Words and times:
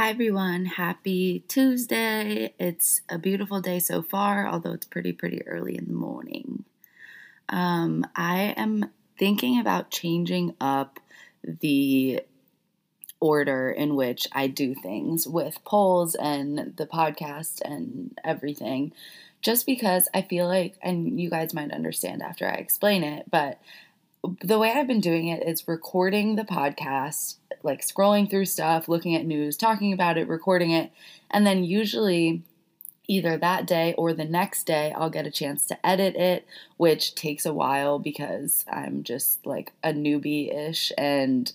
Hi, 0.00 0.10
everyone. 0.10 0.64
Happy 0.66 1.40
Tuesday. 1.48 2.54
It's 2.56 3.00
a 3.08 3.18
beautiful 3.18 3.60
day 3.60 3.80
so 3.80 4.00
far, 4.00 4.46
although 4.46 4.70
it's 4.70 4.86
pretty, 4.86 5.10
pretty 5.10 5.44
early 5.44 5.76
in 5.76 5.86
the 5.86 5.92
morning. 5.92 6.62
Um, 7.48 8.06
I 8.14 8.54
am 8.56 8.90
thinking 9.18 9.58
about 9.58 9.90
changing 9.90 10.54
up 10.60 11.00
the 11.42 12.20
order 13.18 13.72
in 13.72 13.96
which 13.96 14.28
I 14.30 14.46
do 14.46 14.72
things 14.72 15.26
with 15.26 15.64
polls 15.64 16.14
and 16.14 16.74
the 16.76 16.86
podcast 16.86 17.60
and 17.64 18.16
everything, 18.22 18.92
just 19.42 19.66
because 19.66 20.08
I 20.14 20.22
feel 20.22 20.46
like, 20.46 20.76
and 20.80 21.18
you 21.20 21.28
guys 21.28 21.52
might 21.52 21.72
understand 21.72 22.22
after 22.22 22.46
I 22.46 22.54
explain 22.54 23.02
it, 23.02 23.28
but 23.28 23.58
the 24.42 24.58
way 24.58 24.72
I've 24.72 24.86
been 24.86 25.00
doing 25.00 25.28
it 25.28 25.46
is 25.46 25.68
recording 25.68 26.36
the 26.36 26.44
podcast, 26.44 27.36
like 27.62 27.82
scrolling 27.82 28.28
through 28.28 28.46
stuff, 28.46 28.88
looking 28.88 29.14
at 29.14 29.26
news, 29.26 29.56
talking 29.56 29.92
about 29.92 30.18
it, 30.18 30.28
recording 30.28 30.70
it, 30.70 30.90
and 31.30 31.46
then 31.46 31.64
usually 31.64 32.42
either 33.06 33.38
that 33.38 33.66
day 33.66 33.94
or 33.96 34.12
the 34.12 34.24
next 34.24 34.64
day 34.64 34.92
I'll 34.94 35.10
get 35.10 35.26
a 35.26 35.30
chance 35.30 35.66
to 35.66 35.86
edit 35.86 36.14
it, 36.14 36.46
which 36.76 37.14
takes 37.14 37.46
a 37.46 37.54
while 37.54 37.98
because 37.98 38.64
I'm 38.70 39.02
just 39.02 39.46
like 39.46 39.72
a 39.82 39.92
newbie 39.92 40.54
ish 40.54 40.92
and 40.98 41.50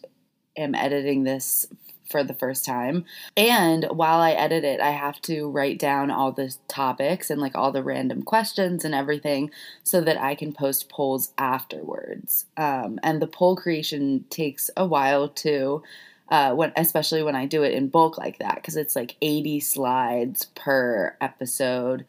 am 0.57 0.73
editing 0.73 1.23
this 1.23 1.67
for 2.09 2.23
the 2.23 2.33
first 2.33 2.65
time. 2.65 3.05
And 3.35 3.85
while 3.85 4.19
I 4.19 4.31
edit 4.31 4.63
it, 4.63 4.79
I 4.79 4.91
have 4.91 5.21
to 5.23 5.49
write 5.49 5.79
down 5.79 6.11
all 6.11 6.31
the 6.31 6.55
topics 6.67 7.29
and 7.29 7.41
like 7.41 7.55
all 7.55 7.71
the 7.71 7.83
random 7.83 8.23
questions 8.23 8.85
and 8.85 8.93
everything 8.93 9.51
so 9.83 10.01
that 10.01 10.21
I 10.21 10.35
can 10.35 10.53
post 10.53 10.89
polls 10.89 11.31
afterwards. 11.37 12.45
Um, 12.57 12.99
and 13.03 13.21
the 13.21 13.27
poll 13.27 13.55
creation 13.55 14.25
takes 14.29 14.69
a 14.75 14.85
while 14.85 15.29
too. 15.29 15.83
Uh, 16.29 16.53
when 16.53 16.71
especially 16.77 17.21
when 17.21 17.35
I 17.35 17.45
do 17.45 17.63
it 17.63 17.73
in 17.73 17.89
bulk 17.89 18.17
like 18.17 18.39
that, 18.39 18.55
because 18.55 18.77
it's 18.77 18.95
like 18.95 19.17
80 19.21 19.59
slides 19.59 20.45
per 20.55 21.15
episode. 21.21 22.05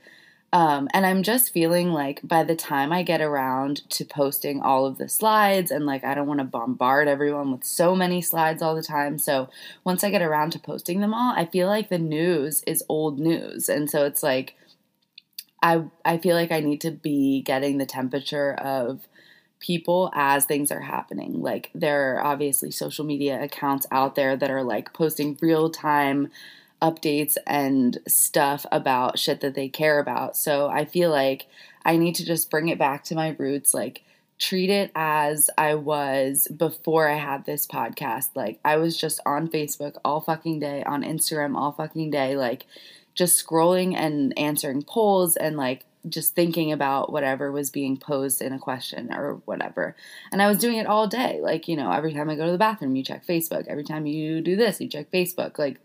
Um, 0.54 0.88
and 0.94 1.04
I'm 1.04 1.24
just 1.24 1.52
feeling 1.52 1.92
like 1.92 2.20
by 2.22 2.44
the 2.44 2.54
time 2.54 2.92
I 2.92 3.02
get 3.02 3.20
around 3.20 3.82
to 3.90 4.04
posting 4.04 4.62
all 4.62 4.86
of 4.86 4.98
the 4.98 5.08
slides, 5.08 5.72
and 5.72 5.84
like 5.84 6.04
I 6.04 6.14
don't 6.14 6.28
want 6.28 6.38
to 6.38 6.44
bombard 6.44 7.08
everyone 7.08 7.50
with 7.50 7.64
so 7.64 7.96
many 7.96 8.22
slides 8.22 8.62
all 8.62 8.76
the 8.76 8.82
time. 8.82 9.18
So 9.18 9.50
once 9.82 10.04
I 10.04 10.10
get 10.10 10.22
around 10.22 10.52
to 10.52 10.60
posting 10.60 11.00
them 11.00 11.12
all, 11.12 11.34
I 11.36 11.44
feel 11.46 11.66
like 11.66 11.88
the 11.88 11.98
news 11.98 12.62
is 12.68 12.84
old 12.88 13.18
news. 13.18 13.68
And 13.68 13.90
so 13.90 14.04
it's 14.04 14.22
like, 14.22 14.54
I, 15.60 15.86
I 16.04 16.18
feel 16.18 16.36
like 16.36 16.52
I 16.52 16.60
need 16.60 16.80
to 16.82 16.92
be 16.92 17.42
getting 17.42 17.78
the 17.78 17.86
temperature 17.86 18.54
of 18.54 19.08
people 19.58 20.12
as 20.14 20.44
things 20.44 20.70
are 20.70 20.82
happening. 20.82 21.42
Like 21.42 21.70
there 21.74 22.14
are 22.14 22.24
obviously 22.24 22.70
social 22.70 23.04
media 23.04 23.42
accounts 23.42 23.88
out 23.90 24.14
there 24.14 24.36
that 24.36 24.52
are 24.52 24.62
like 24.62 24.92
posting 24.92 25.36
real 25.42 25.68
time 25.68 26.30
updates 26.84 27.38
and 27.46 27.98
stuff 28.06 28.66
about 28.70 29.18
shit 29.18 29.40
that 29.40 29.54
they 29.54 29.68
care 29.70 29.98
about. 29.98 30.36
So 30.36 30.68
I 30.68 30.84
feel 30.84 31.10
like 31.10 31.46
I 31.82 31.96
need 31.96 32.14
to 32.16 32.26
just 32.26 32.50
bring 32.50 32.68
it 32.68 32.78
back 32.78 33.04
to 33.04 33.14
my 33.14 33.34
roots, 33.38 33.72
like 33.72 34.02
treat 34.38 34.68
it 34.68 34.90
as 34.94 35.48
I 35.56 35.76
was 35.76 36.46
before 36.48 37.08
I 37.08 37.16
had 37.16 37.46
this 37.46 37.66
podcast. 37.66 38.28
Like 38.34 38.60
I 38.64 38.76
was 38.76 38.98
just 38.98 39.18
on 39.24 39.48
Facebook 39.48 39.96
all 40.04 40.20
fucking 40.20 40.60
day, 40.60 40.82
on 40.84 41.02
Instagram 41.02 41.56
all 41.56 41.72
fucking 41.72 42.10
day, 42.10 42.36
like 42.36 42.66
just 43.14 43.44
scrolling 43.44 43.94
and 43.94 44.36
answering 44.38 44.82
polls 44.82 45.36
and 45.36 45.56
like 45.56 45.86
just 46.06 46.34
thinking 46.34 46.70
about 46.70 47.10
whatever 47.10 47.50
was 47.50 47.70
being 47.70 47.96
posed 47.96 48.42
in 48.42 48.52
a 48.52 48.58
question 48.58 49.10
or 49.10 49.40
whatever. 49.46 49.96
And 50.30 50.42
I 50.42 50.48
was 50.48 50.58
doing 50.58 50.76
it 50.76 50.86
all 50.86 51.06
day. 51.06 51.40
Like, 51.40 51.66
you 51.66 51.76
know, 51.76 51.90
every 51.90 52.12
time 52.12 52.28
I 52.28 52.36
go 52.36 52.44
to 52.44 52.52
the 52.52 52.58
bathroom, 52.58 52.94
you 52.94 53.02
check 53.02 53.26
Facebook. 53.26 53.66
Every 53.68 53.84
time 53.84 54.04
you 54.04 54.42
do 54.42 54.54
this, 54.54 54.82
you 54.82 54.88
check 54.88 55.10
Facebook. 55.10 55.58
Like, 55.58 55.80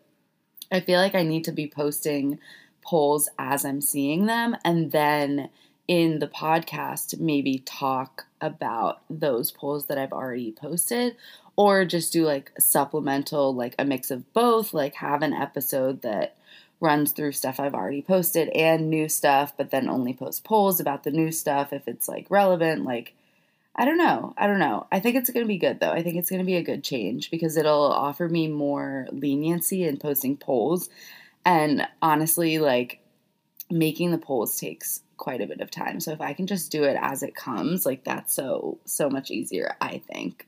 I 0.71 0.79
feel 0.79 0.99
like 0.99 1.15
I 1.15 1.23
need 1.23 1.43
to 1.45 1.51
be 1.51 1.67
posting 1.67 2.39
polls 2.81 3.29
as 3.37 3.65
I'm 3.65 3.81
seeing 3.81 4.25
them 4.25 4.55
and 4.63 4.91
then 4.91 5.49
in 5.87 6.19
the 6.19 6.27
podcast 6.27 7.19
maybe 7.19 7.63
talk 7.65 8.27
about 8.39 9.01
those 9.09 9.51
polls 9.51 9.87
that 9.87 9.97
I've 9.97 10.13
already 10.13 10.51
posted 10.51 11.15
or 11.55 11.83
just 11.83 12.13
do 12.13 12.25
like 12.25 12.51
supplemental 12.59 13.53
like 13.53 13.75
a 13.77 13.85
mix 13.85 14.11
of 14.11 14.31
both 14.33 14.73
like 14.73 14.95
have 14.95 15.21
an 15.21 15.33
episode 15.33 16.03
that 16.03 16.35
runs 16.79 17.11
through 17.11 17.33
stuff 17.33 17.59
I've 17.59 17.73
already 17.73 18.01
posted 18.01 18.49
and 18.49 18.89
new 18.89 19.09
stuff 19.09 19.53
but 19.57 19.71
then 19.71 19.89
only 19.89 20.13
post 20.13 20.43
polls 20.43 20.79
about 20.79 21.03
the 21.03 21.11
new 21.11 21.31
stuff 21.31 21.73
if 21.73 21.87
it's 21.87 22.07
like 22.07 22.27
relevant 22.29 22.85
like 22.85 23.13
I 23.79 23.85
don't 23.85 23.97
know. 23.97 24.33
I 24.37 24.45
don't 24.45 24.59
know. 24.59 24.87
I 24.91 24.99
think 24.99 25.15
it's 25.15 25.29
going 25.29 25.45
to 25.45 25.47
be 25.47 25.57
good 25.57 25.79
though. 25.79 25.91
I 25.91 26.03
think 26.03 26.17
it's 26.17 26.29
going 26.29 26.41
to 26.41 26.45
be 26.45 26.57
a 26.57 26.61
good 26.61 26.83
change 26.83 27.31
because 27.31 27.55
it'll 27.55 27.93
offer 27.93 28.27
me 28.27 28.49
more 28.49 29.07
leniency 29.09 29.85
in 29.85 29.95
posting 29.95 30.35
polls. 30.35 30.89
And 31.45 31.87
honestly, 32.01 32.59
like 32.59 32.99
making 33.71 34.11
the 34.11 34.17
polls 34.17 34.59
takes 34.59 35.01
quite 35.15 35.39
a 35.39 35.47
bit 35.47 35.61
of 35.61 35.71
time. 35.71 36.01
So 36.01 36.11
if 36.11 36.19
I 36.19 36.33
can 36.33 36.45
just 36.45 36.73
do 36.73 36.83
it 36.83 36.97
as 36.99 37.23
it 37.23 37.35
comes, 37.35 37.85
like 37.85 38.03
that's 38.03 38.33
so 38.33 38.79
so 38.83 39.09
much 39.09 39.31
easier, 39.31 39.77
I 39.79 39.99
think. 39.99 40.45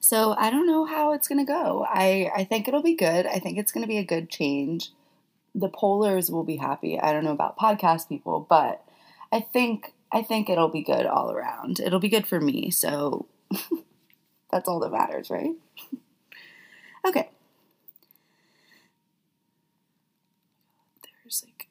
So 0.00 0.34
I 0.38 0.48
don't 0.48 0.66
know 0.66 0.86
how 0.86 1.12
it's 1.12 1.28
going 1.28 1.44
to 1.44 1.52
go. 1.52 1.84
I 1.86 2.30
I 2.34 2.44
think 2.44 2.66
it'll 2.66 2.82
be 2.82 2.96
good. 2.96 3.26
I 3.26 3.40
think 3.40 3.58
it's 3.58 3.72
going 3.72 3.84
to 3.84 3.88
be 3.88 3.98
a 3.98 4.04
good 4.04 4.30
change. 4.30 4.90
The 5.54 5.68
pollers 5.68 6.30
will 6.30 6.44
be 6.44 6.56
happy. 6.56 6.98
I 6.98 7.12
don't 7.12 7.24
know 7.24 7.32
about 7.32 7.58
podcast 7.58 8.08
people, 8.08 8.46
but 8.48 8.82
I 9.30 9.40
think 9.40 9.92
I 10.12 10.22
think 10.22 10.48
it'll 10.48 10.68
be 10.68 10.82
good 10.82 11.06
all 11.06 11.30
around. 11.30 11.80
It'll 11.80 12.00
be 12.00 12.08
good 12.08 12.26
for 12.26 12.40
me. 12.40 12.70
So 12.70 13.26
that's 14.50 14.68
all 14.68 14.80
that 14.80 14.92
matters, 14.92 15.30
right? 15.30 15.52
okay. 17.06 17.28
There's 21.22 21.44
like, 21.44 21.68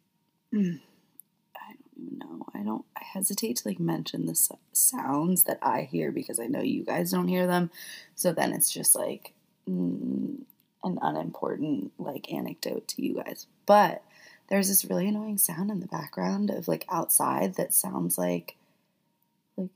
I 0.54 0.58
don't 0.58 1.98
even 1.98 2.18
know. 2.20 2.46
I 2.54 2.60
don't, 2.64 2.86
I 2.98 3.04
hesitate 3.04 3.58
to 3.58 3.68
like 3.68 3.80
mention 3.80 4.26
the 4.26 4.38
sounds 4.74 5.44
that 5.44 5.60
I 5.62 5.84
hear 5.84 6.12
because 6.12 6.40
I 6.40 6.48
know 6.48 6.62
you 6.62 6.84
guys 6.84 7.12
don't 7.12 7.28
hear 7.28 7.48
them. 7.48 7.72
So 8.16 8.34
then 8.34 8.52
it's 8.54 8.72
just 8.72 8.96
like 8.96 9.34
mm, 9.70 10.42
an 10.84 11.00
unimportant 11.02 11.92
like 11.98 12.32
anecdote 12.34 12.88
to 12.90 13.02
you 13.06 13.16
guys. 13.16 13.48
But 13.66 14.04
there's 14.54 14.68
this 14.68 14.86
really 14.86 15.08
annoying 15.08 15.40
sound 15.40 15.72
in 15.72 15.80
the 15.80 15.88
background 15.88 16.52
of 16.52 16.68
like 16.68 16.86
outside 16.88 17.56
that 17.56 17.74
sounds 17.74 18.20
like 18.20 18.56
like 19.58 19.72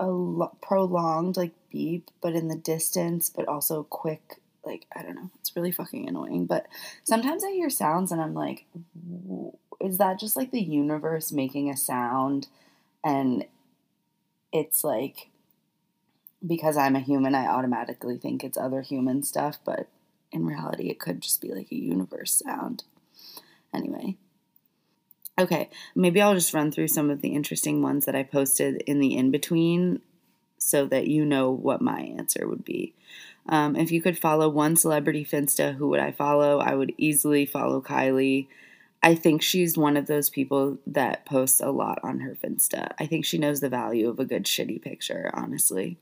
a 0.00 0.06
lo- 0.08 0.56
prolonged 0.60 1.36
like 1.36 1.52
beep 1.70 2.10
but 2.20 2.34
in 2.34 2.48
the 2.48 2.56
distance 2.56 3.30
but 3.30 3.46
also 3.46 3.84
quick 3.84 4.40
like 4.64 4.86
i 4.96 5.00
don't 5.00 5.14
know. 5.14 5.30
It's 5.38 5.54
really 5.54 5.70
fucking 5.70 6.08
annoying 6.08 6.46
but 6.46 6.66
sometimes 7.04 7.44
i 7.44 7.52
hear 7.52 7.70
sounds 7.70 8.10
and 8.10 8.20
i'm 8.20 8.34
like 8.34 8.66
is 9.80 9.98
that 9.98 10.18
just 10.18 10.36
like 10.36 10.50
the 10.50 10.60
universe 10.60 11.32
making 11.32 11.70
a 11.70 11.76
sound? 11.76 12.48
And 13.04 13.46
it's 14.52 14.82
like 14.82 15.28
because 16.44 16.76
i'm 16.76 16.96
a 16.96 17.00
human 17.00 17.36
i 17.36 17.46
automatically 17.46 18.16
think 18.18 18.42
it's 18.42 18.58
other 18.58 18.80
human 18.82 19.22
stuff 19.22 19.60
but 19.64 19.86
in 20.32 20.44
reality 20.44 20.90
it 20.90 20.98
could 20.98 21.20
just 21.20 21.40
be 21.40 21.52
like 21.54 21.70
a 21.70 21.76
universe 21.76 22.42
sound 22.44 22.82
Anyway. 23.74 24.16
Okay, 25.38 25.70
maybe 25.94 26.20
I'll 26.20 26.34
just 26.34 26.52
run 26.52 26.70
through 26.70 26.88
some 26.88 27.10
of 27.10 27.22
the 27.22 27.34
interesting 27.34 27.82
ones 27.82 28.04
that 28.04 28.14
I 28.14 28.22
posted 28.22 28.82
in 28.82 29.00
the 29.00 29.16
in 29.16 29.30
between 29.30 30.00
so 30.58 30.86
that 30.86 31.08
you 31.08 31.24
know 31.24 31.50
what 31.50 31.80
my 31.80 32.00
answer 32.00 32.46
would 32.46 32.64
be. 32.64 32.94
Um, 33.48 33.74
if 33.74 33.90
you 33.90 34.00
could 34.00 34.18
follow 34.18 34.48
one 34.48 34.76
celebrity 34.76 35.24
Finsta, 35.24 35.74
who 35.74 35.88
would 35.88 36.00
I 36.00 36.12
follow? 36.12 36.60
I 36.60 36.74
would 36.74 36.92
easily 36.96 37.44
follow 37.46 37.80
Kylie. 37.80 38.46
I 39.02 39.16
think 39.16 39.42
she's 39.42 39.76
one 39.76 39.96
of 39.96 40.06
those 40.06 40.30
people 40.30 40.78
that 40.86 41.24
posts 41.24 41.60
a 41.60 41.70
lot 41.70 41.98
on 42.04 42.20
her 42.20 42.36
Finsta. 42.36 42.92
I 43.00 43.06
think 43.06 43.24
she 43.24 43.38
knows 43.38 43.60
the 43.60 43.68
value 43.68 44.08
of 44.08 44.20
a 44.20 44.24
good 44.24 44.44
shitty 44.44 44.80
picture, 44.80 45.30
honestly. 45.34 45.98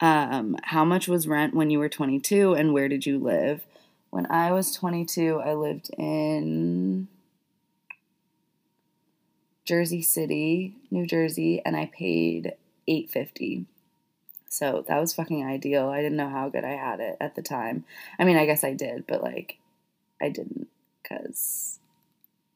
Um, 0.00 0.56
how 0.64 0.84
much 0.84 1.08
was 1.08 1.28
rent 1.28 1.54
when 1.54 1.70
you 1.70 1.78
were 1.78 1.88
22 1.88 2.54
and 2.54 2.74
where 2.74 2.88
did 2.88 3.06
you 3.06 3.18
live? 3.18 3.64
When 4.10 4.26
I 4.26 4.52
was 4.52 4.74
22, 4.74 5.40
I 5.40 5.54
lived 5.54 5.90
in 5.96 7.08
Jersey 9.64 10.02
City, 10.02 10.74
New 10.90 11.06
Jersey, 11.06 11.62
and 11.64 11.76
I 11.76 11.86
paid 11.86 12.54
850. 12.88 13.66
So 14.48 14.84
that 14.88 14.98
was 14.98 15.14
fucking 15.14 15.46
ideal. 15.46 15.88
I 15.88 16.02
didn't 16.02 16.16
know 16.16 16.28
how 16.28 16.48
good 16.48 16.64
I 16.64 16.72
had 16.72 16.98
it 16.98 17.16
at 17.20 17.36
the 17.36 17.42
time. 17.42 17.84
I 18.18 18.24
mean, 18.24 18.36
I 18.36 18.46
guess 18.46 18.64
I 18.64 18.74
did, 18.74 19.06
but 19.06 19.22
like 19.22 19.58
I 20.20 20.28
didn't 20.28 20.66
cuz 21.04 21.78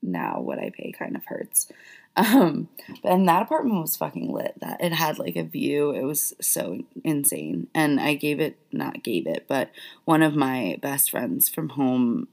now 0.03 0.41
what 0.41 0.59
I 0.59 0.71
pay 0.71 0.91
kind 0.91 1.15
of 1.15 1.25
hurts. 1.25 1.71
Um, 2.17 2.69
but 3.03 3.13
and 3.13 3.29
that 3.29 3.43
apartment 3.43 3.81
was 3.81 3.97
fucking 3.97 4.33
lit. 4.33 4.55
That 4.61 4.81
it 4.81 4.93
had 4.93 5.19
like 5.19 5.37
a 5.37 5.43
view. 5.43 5.91
It 5.91 6.05
was 6.05 6.35
so 6.41 6.85
insane. 7.03 7.69
And 7.75 8.01
I 8.01 8.15
gave 8.15 8.41
it, 8.41 8.57
not 8.73 9.03
gave 9.03 9.27
it, 9.27 9.47
but 9.49 9.71
one 10.05 10.23
of 10.23 10.37
my 10.37 10.79
best 10.81 11.11
friends 11.11 11.49
from 11.49 11.71
home 11.71 12.29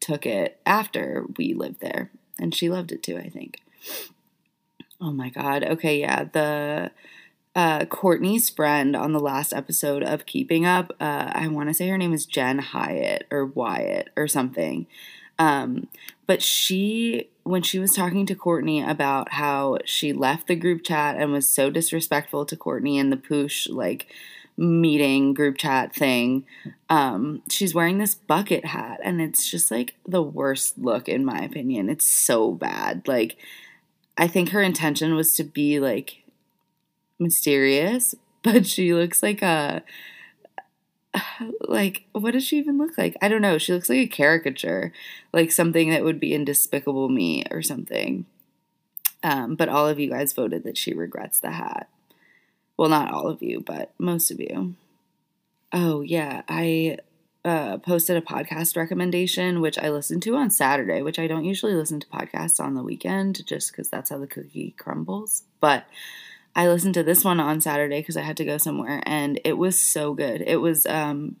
took 0.00 0.24
it 0.24 0.58
after 0.64 1.26
we 1.36 1.52
lived 1.54 1.80
there, 1.80 2.10
and 2.38 2.54
she 2.54 2.70
loved 2.70 2.92
it 2.92 3.02
too. 3.02 3.18
I 3.18 3.28
think. 3.28 3.60
Oh 5.00 5.12
my 5.12 5.28
god. 5.28 5.64
Okay, 5.64 6.00
yeah. 6.00 6.24
The 6.24 6.90
uh, 7.54 7.80
Kourtney's 7.86 8.48
friend 8.50 8.96
on 8.96 9.12
the 9.12 9.20
last 9.20 9.52
episode 9.52 10.02
of 10.02 10.26
Keeping 10.26 10.64
Up. 10.64 10.92
Uh, 11.00 11.30
I 11.32 11.48
want 11.48 11.68
to 11.68 11.74
say 11.74 11.88
her 11.88 11.98
name 11.98 12.12
is 12.12 12.26
Jen 12.26 12.58
Hyatt 12.58 13.26
or 13.30 13.46
Wyatt 13.46 14.10
or 14.16 14.28
something. 14.28 14.86
Um, 15.38 15.88
but 16.26 16.42
she, 16.42 17.28
when 17.44 17.62
she 17.62 17.78
was 17.78 17.94
talking 17.94 18.26
to 18.26 18.34
Kourtney 18.34 18.86
about 18.88 19.32
how 19.34 19.78
she 19.84 20.12
left 20.12 20.46
the 20.46 20.56
group 20.56 20.84
chat 20.84 21.16
and 21.16 21.32
was 21.32 21.48
so 21.48 21.70
disrespectful 21.70 22.44
to 22.46 22.56
Kourtney 22.56 22.96
in 22.98 23.10
the 23.10 23.16
poosh, 23.16 23.68
like, 23.68 24.06
meeting 24.60 25.34
group 25.34 25.56
chat 25.56 25.94
thing 25.94 26.44
um 26.90 27.40
she's 27.48 27.76
wearing 27.76 27.98
this 27.98 28.16
bucket 28.16 28.64
hat 28.64 28.98
and 29.04 29.20
it's 29.20 29.48
just 29.48 29.70
like 29.70 29.94
the 30.04 30.20
worst 30.20 30.76
look 30.78 31.08
in 31.08 31.24
my 31.24 31.38
opinion. 31.38 31.88
It's 31.88 32.06
so 32.06 32.50
bad. 32.52 33.06
Like 33.06 33.36
i 34.16 34.26
think 34.26 34.50
her 34.50 34.62
intention 34.62 35.14
was 35.14 35.34
to 35.34 35.44
be 35.44 35.78
like 35.80 36.22
mysterious 37.18 38.14
but 38.42 38.66
she 38.66 38.94
looks 38.94 39.22
like 39.22 39.42
a 39.42 39.82
like 41.60 42.04
what 42.12 42.32
does 42.32 42.44
she 42.44 42.58
even 42.58 42.78
look 42.78 42.98
like 42.98 43.16
i 43.22 43.28
don't 43.28 43.42
know 43.42 43.58
she 43.58 43.72
looks 43.72 43.88
like 43.88 43.98
a 43.98 44.06
caricature 44.06 44.92
like 45.32 45.50
something 45.50 45.90
that 45.90 46.04
would 46.04 46.20
be 46.20 46.34
in 46.34 46.44
despicable 46.44 47.08
me 47.08 47.44
or 47.50 47.62
something 47.62 48.26
um 49.22 49.54
but 49.54 49.68
all 49.68 49.88
of 49.88 49.98
you 49.98 50.10
guys 50.10 50.32
voted 50.32 50.64
that 50.64 50.76
she 50.76 50.92
regrets 50.92 51.38
the 51.38 51.52
hat 51.52 51.88
well, 52.78 52.88
not 52.88 53.12
all 53.12 53.26
of 53.26 53.42
you, 53.42 53.60
but 53.60 53.92
most 53.98 54.30
of 54.30 54.40
you. 54.40 54.76
Oh, 55.72 56.00
yeah. 56.00 56.42
I 56.48 56.98
uh, 57.44 57.78
posted 57.78 58.16
a 58.16 58.22
podcast 58.22 58.76
recommendation, 58.76 59.60
which 59.60 59.76
I 59.78 59.90
listened 59.90 60.22
to 60.22 60.36
on 60.36 60.50
Saturday, 60.50 61.02
which 61.02 61.18
I 61.18 61.26
don't 61.26 61.44
usually 61.44 61.74
listen 61.74 61.98
to 62.00 62.06
podcasts 62.06 62.60
on 62.60 62.74
the 62.74 62.82
weekend 62.82 63.44
just 63.46 63.72
because 63.72 63.90
that's 63.90 64.10
how 64.10 64.18
the 64.18 64.28
cookie 64.28 64.76
crumbles. 64.78 65.42
But 65.60 65.86
I 66.54 66.68
listened 66.68 66.94
to 66.94 67.02
this 67.02 67.24
one 67.24 67.40
on 67.40 67.60
Saturday 67.60 68.00
because 68.00 68.16
I 68.16 68.22
had 68.22 68.36
to 68.38 68.44
go 68.44 68.58
somewhere 68.58 69.02
and 69.04 69.40
it 69.44 69.58
was 69.58 69.78
so 69.78 70.14
good. 70.14 70.42
It 70.42 70.56
was 70.56 70.86
um, 70.86 71.36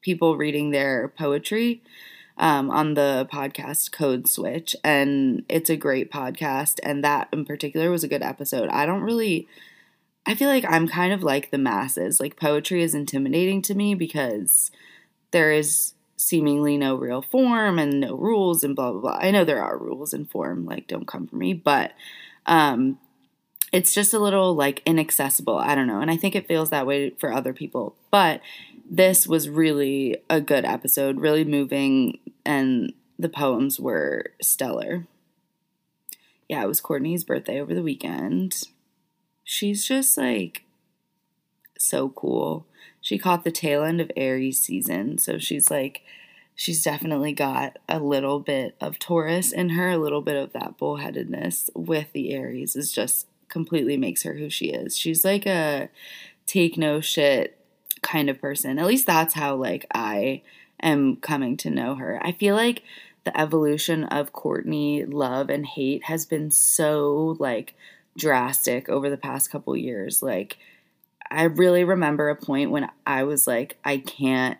people 0.00 0.36
reading 0.36 0.70
their 0.70 1.08
poetry. 1.08 1.82
Um, 2.38 2.70
on 2.70 2.94
the 2.94 3.28
podcast 3.30 3.92
Code 3.92 4.26
Switch, 4.26 4.74
and 4.82 5.44
it's 5.50 5.68
a 5.68 5.76
great 5.76 6.10
podcast. 6.10 6.80
And 6.82 7.04
that 7.04 7.28
in 7.34 7.44
particular 7.44 7.90
was 7.90 8.02
a 8.02 8.08
good 8.08 8.22
episode. 8.22 8.70
I 8.70 8.86
don't 8.86 9.02
really 9.02 9.46
I 10.26 10.34
feel 10.34 10.48
like 10.48 10.64
I'm 10.68 10.86
kind 10.86 11.12
of 11.12 11.22
like 11.22 11.50
the 11.50 11.58
masses. 11.58 12.20
Like 12.20 12.36
poetry 12.36 12.82
is 12.82 12.94
intimidating 12.94 13.62
to 13.62 13.74
me 13.74 13.94
because 13.94 14.70
there 15.30 15.52
is 15.52 15.94
seemingly 16.16 16.76
no 16.76 16.94
real 16.94 17.22
form 17.22 17.78
and 17.78 18.00
no 18.00 18.14
rules 18.14 18.62
and 18.62 18.76
blah 18.76 18.92
blah 18.92 19.00
blah. 19.00 19.18
I 19.20 19.30
know 19.30 19.44
there 19.44 19.62
are 19.62 19.78
rules 19.78 20.12
and 20.12 20.30
form, 20.30 20.66
like 20.66 20.86
don't 20.86 21.06
come 21.06 21.26
for 21.26 21.36
me, 21.36 21.54
but 21.54 21.92
um 22.46 22.98
it's 23.72 23.94
just 23.94 24.14
a 24.14 24.18
little 24.18 24.54
like 24.54 24.82
inaccessible. 24.84 25.56
I 25.56 25.74
don't 25.74 25.86
know. 25.86 26.00
And 26.00 26.10
I 26.10 26.16
think 26.16 26.34
it 26.34 26.48
feels 26.48 26.70
that 26.70 26.86
way 26.86 27.10
for 27.10 27.32
other 27.32 27.52
people. 27.52 27.94
But 28.10 28.40
this 28.90 29.26
was 29.26 29.48
really 29.48 30.16
a 30.28 30.40
good 30.40 30.64
episode, 30.64 31.20
really 31.20 31.44
moving 31.44 32.18
and 32.44 32.92
the 33.18 33.28
poems 33.28 33.78
were 33.78 34.32
stellar. 34.40 35.06
Yeah, 36.48 36.64
it 36.64 36.68
was 36.68 36.80
Kourtney's 36.80 37.22
birthday 37.22 37.60
over 37.60 37.74
the 37.74 37.82
weekend 37.82 38.56
she's 39.50 39.84
just 39.84 40.16
like 40.16 40.62
so 41.76 42.10
cool. 42.10 42.66
She 43.00 43.18
caught 43.18 43.42
the 43.42 43.50
tail 43.50 43.82
end 43.82 44.00
of 44.00 44.12
Aries 44.16 44.60
season, 44.60 45.18
so 45.18 45.38
she's 45.38 45.70
like 45.70 46.02
she's 46.54 46.84
definitely 46.84 47.32
got 47.32 47.78
a 47.88 47.98
little 47.98 48.38
bit 48.38 48.76
of 48.80 48.98
Taurus 49.00 49.50
in 49.50 49.70
her, 49.70 49.90
a 49.90 49.98
little 49.98 50.22
bit 50.22 50.36
of 50.36 50.52
that 50.52 50.78
bullheadedness 50.78 51.70
with 51.74 52.12
the 52.12 52.32
Aries 52.32 52.76
is 52.76 52.92
just 52.92 53.26
completely 53.50 53.96
makes 53.96 54.22
her 54.22 54.34
who 54.34 54.48
she 54.48 54.66
is. 54.66 54.96
She's 54.96 55.24
like 55.24 55.46
a 55.46 55.90
take 56.46 56.78
no 56.78 57.00
shit 57.00 57.58
kind 58.02 58.30
of 58.30 58.40
person. 58.40 58.78
At 58.78 58.86
least 58.86 59.06
that's 59.06 59.34
how 59.34 59.56
like 59.56 59.86
I 59.94 60.42
am 60.82 61.16
coming 61.16 61.56
to 61.58 61.70
know 61.70 61.94
her. 61.96 62.18
I 62.22 62.32
feel 62.32 62.54
like 62.54 62.82
the 63.24 63.38
evolution 63.38 64.04
of 64.04 64.32
Kourtney 64.32 65.04
love 65.06 65.50
and 65.50 65.66
hate 65.66 66.04
has 66.04 66.24
been 66.24 66.50
so 66.50 67.36
like 67.38 67.74
drastic 68.16 68.88
over 68.88 69.10
the 69.10 69.16
past 69.16 69.50
couple 69.50 69.76
years. 69.76 70.22
Like, 70.22 70.58
I 71.30 71.44
really 71.44 71.84
remember 71.84 72.28
a 72.28 72.36
point 72.36 72.70
when 72.70 72.90
I 73.06 73.24
was 73.24 73.46
like, 73.46 73.78
I 73.84 73.98
can't 73.98 74.58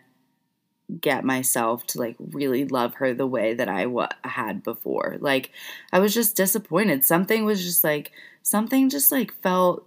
get 1.00 1.24
myself 1.24 1.86
to 1.86 1.98
like 1.98 2.16
really 2.18 2.64
love 2.64 2.94
her 2.94 3.14
the 3.14 3.26
way 3.26 3.54
that 3.54 3.68
I 3.68 3.84
w- 3.84 4.08
had 4.24 4.62
before. 4.62 5.16
Like, 5.20 5.50
I 5.92 5.98
was 5.98 6.14
just 6.14 6.36
disappointed. 6.36 7.04
Something 7.04 7.44
was 7.44 7.64
just 7.64 7.82
like, 7.82 8.12
something 8.42 8.88
just 8.88 9.10
like 9.12 9.32
felt 9.42 9.86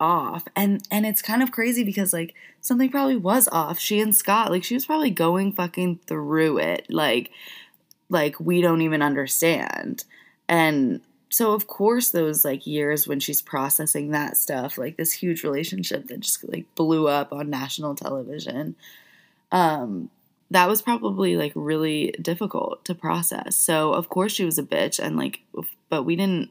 off. 0.00 0.44
And 0.56 0.86
and 0.90 1.06
it's 1.06 1.22
kind 1.22 1.42
of 1.42 1.52
crazy 1.52 1.84
because 1.84 2.12
like 2.12 2.34
something 2.60 2.90
probably 2.90 3.16
was 3.16 3.48
off. 3.48 3.78
She 3.78 4.00
and 4.00 4.14
scott 4.14 4.50
like 4.50 4.64
she 4.64 4.74
was 4.74 4.86
probably 4.86 5.10
going 5.10 5.52
fucking 5.52 6.00
through 6.06 6.58
it 6.58 6.86
like 6.88 7.30
like 8.08 8.38
we 8.38 8.60
don't 8.60 8.82
even 8.82 9.02
understand. 9.02 10.04
And 10.48 11.00
so 11.30 11.52
of 11.52 11.66
course 11.66 12.10
those 12.10 12.44
like 12.44 12.66
years 12.66 13.08
when 13.08 13.20
she's 13.20 13.42
processing 13.42 14.10
that 14.10 14.36
stuff 14.36 14.78
like 14.78 14.96
this 14.96 15.12
huge 15.12 15.42
relationship 15.42 16.06
that 16.08 16.20
just 16.20 16.48
like 16.48 16.66
blew 16.74 17.08
up 17.08 17.32
on 17.32 17.50
national 17.50 17.96
television 17.96 18.76
um 19.50 20.10
that 20.50 20.68
was 20.68 20.80
probably 20.80 21.36
like 21.36 21.52
really 21.56 22.14
difficult 22.20 22.84
to 22.84 22.94
process. 22.94 23.56
So 23.56 23.92
of 23.92 24.08
course 24.08 24.32
she 24.32 24.44
was 24.44 24.58
a 24.58 24.62
bitch 24.62 25.00
and 25.02 25.16
like 25.16 25.40
but 25.88 26.04
we 26.04 26.14
didn't 26.14 26.50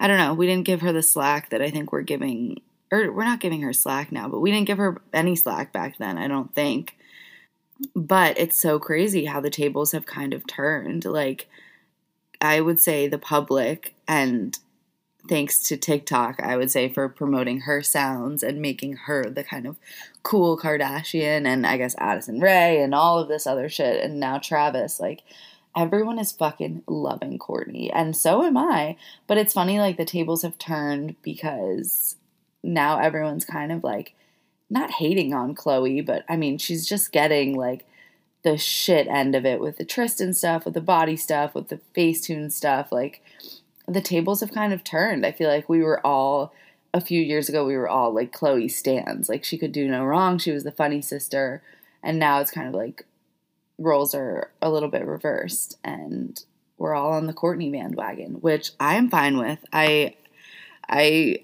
i 0.00 0.06
don't 0.06 0.18
know. 0.18 0.34
We 0.34 0.46
didn't 0.46 0.66
give 0.66 0.80
her 0.82 0.92
the 0.92 1.02
slack 1.02 1.50
that 1.50 1.62
i 1.62 1.70
think 1.70 1.92
we're 1.92 2.02
giving 2.02 2.60
or 2.92 3.10
we're 3.12 3.24
not 3.24 3.40
giving 3.40 3.62
her 3.62 3.72
slack 3.72 4.12
now 4.12 4.28
but 4.28 4.40
we 4.40 4.50
didn't 4.50 4.66
give 4.66 4.78
her 4.78 5.00
any 5.12 5.36
slack 5.36 5.72
back 5.72 5.98
then 5.98 6.18
i 6.18 6.28
don't 6.28 6.54
think. 6.54 6.96
But 7.94 8.38
it's 8.38 8.56
so 8.58 8.78
crazy 8.78 9.26
how 9.26 9.40
the 9.40 9.50
tables 9.50 9.92
have 9.92 10.06
kind 10.06 10.32
of 10.32 10.46
turned. 10.46 11.04
Like 11.04 11.48
I 12.40 12.60
would 12.60 12.80
say 12.80 13.06
the 13.06 13.18
public 13.18 13.94
and 14.08 14.58
thanks 15.28 15.58
to 15.58 15.76
TikTok, 15.76 16.40
I 16.40 16.56
would 16.56 16.70
say 16.70 16.88
for 16.88 17.08
promoting 17.08 17.60
her 17.60 17.82
sounds 17.82 18.42
and 18.42 18.62
making 18.62 18.94
her 19.06 19.28
the 19.28 19.42
kind 19.44 19.66
of 19.66 19.76
cool 20.22 20.56
Kardashian 20.56 21.46
and 21.46 21.66
I 21.66 21.76
guess 21.76 21.96
Addison 21.98 22.40
Rae, 22.40 22.80
and 22.80 22.94
all 22.94 23.18
of 23.18 23.28
this 23.28 23.46
other 23.46 23.68
shit 23.68 24.02
and 24.02 24.20
now 24.20 24.38
Travis 24.38 25.00
like 25.00 25.22
everyone 25.76 26.18
is 26.18 26.32
fucking 26.32 26.82
loving 26.88 27.38
Kourtney, 27.38 27.90
and 27.92 28.16
so 28.16 28.42
am 28.42 28.56
I. 28.56 28.96
But 29.26 29.38
it's 29.38 29.52
funny 29.52 29.78
like 29.78 29.96
the 29.96 30.04
tables 30.04 30.42
have 30.42 30.58
turned 30.58 31.16
because 31.22 32.16
now 32.62 32.98
everyone's 32.98 33.44
kind 33.44 33.70
of 33.70 33.84
like 33.84 34.14
not 34.70 34.92
hating 34.92 35.32
on 35.32 35.54
Khloe, 35.54 36.04
but 36.04 36.24
I 36.28 36.36
mean 36.36 36.58
she's 36.58 36.86
just 36.86 37.12
getting 37.12 37.54
like 37.56 37.84
the 38.42 38.56
shit 38.56 39.06
end 39.08 39.34
of 39.34 39.44
it 39.44 39.60
with 39.60 39.76
the 39.76 39.84
Tristan 39.84 40.32
stuff, 40.32 40.64
with 40.64 40.74
the 40.74 40.80
body 40.80 41.16
stuff, 41.16 41.54
with 41.54 41.68
the 41.68 41.80
Facetune 41.96 42.50
stuff. 42.50 42.90
Like 42.90 43.22
the 43.86 44.00
tables 44.00 44.40
have 44.40 44.52
kind 44.52 44.72
of 44.72 44.82
turned. 44.82 45.26
I 45.26 45.32
feel 45.32 45.48
like 45.48 45.68
we 45.68 45.82
were 45.82 46.04
all 46.04 46.52
a 46.94 47.00
few 47.00 47.20
years 47.20 47.48
ago 47.48 47.66
we 47.66 47.76
were 47.76 47.88
all 47.88 48.12
like 48.12 48.32
Khloe 48.32 48.70
stands. 48.70 49.28
Like 49.28 49.44
she 49.44 49.58
could 49.58 49.72
do 49.72 49.86
no 49.88 50.04
wrong. 50.04 50.38
She 50.38 50.52
was 50.52 50.64
the 50.64 50.72
funny 50.72 51.02
sister. 51.02 51.62
And 52.02 52.18
now 52.18 52.40
it's 52.40 52.50
kind 52.50 52.68
of 52.68 52.74
like 52.74 53.04
roles 53.78 54.14
are 54.14 54.50
a 54.62 54.70
little 54.70 54.88
bit 54.88 55.06
reversed 55.06 55.78
and 55.84 56.44
we're 56.78 56.94
all 56.94 57.12
on 57.12 57.26
the 57.26 57.32
Kourtney 57.32 57.72
bandwagon, 57.72 58.34
which 58.34 58.72
I 58.78 58.96
am 58.96 59.08
fine 59.08 59.38
with. 59.38 59.58
I 59.72 60.14
I 60.88 61.38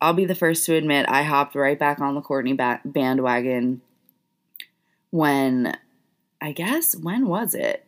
I'll 0.00 0.14
be 0.14 0.24
the 0.24 0.34
first 0.34 0.64
to 0.66 0.74
admit 0.74 1.08
I 1.08 1.22
hopped 1.22 1.54
right 1.54 1.78
back 1.78 2.00
on 2.00 2.14
the 2.14 2.22
Kourtney 2.22 2.56
ba- 2.56 2.80
bandwagon 2.84 3.82
when 5.10 5.76
I 6.40 6.52
guess, 6.52 6.94
when 6.94 7.26
was 7.26 7.54
it? 7.54 7.84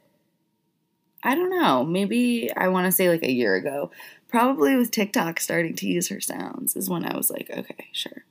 I 1.23 1.35
don't 1.35 1.51
know. 1.51 1.85
Maybe 1.85 2.51
I 2.57 2.69
want 2.69 2.87
to 2.87 2.93
say 2.93 3.09
like 3.09 3.23
a 3.23 3.31
year 3.31 3.55
ago. 3.55 3.91
Probably 4.29 4.77
with 4.77 4.91
TikTok 4.91 5.41
starting 5.41 5.75
to 5.77 5.87
use 5.87 6.09
her 6.09 6.21
sounds 6.21 6.77
is 6.77 6.89
when 6.89 7.05
I 7.05 7.17
was 7.17 7.31
like, 7.31 7.51
okay, 7.51 7.89
sure. 7.93 8.25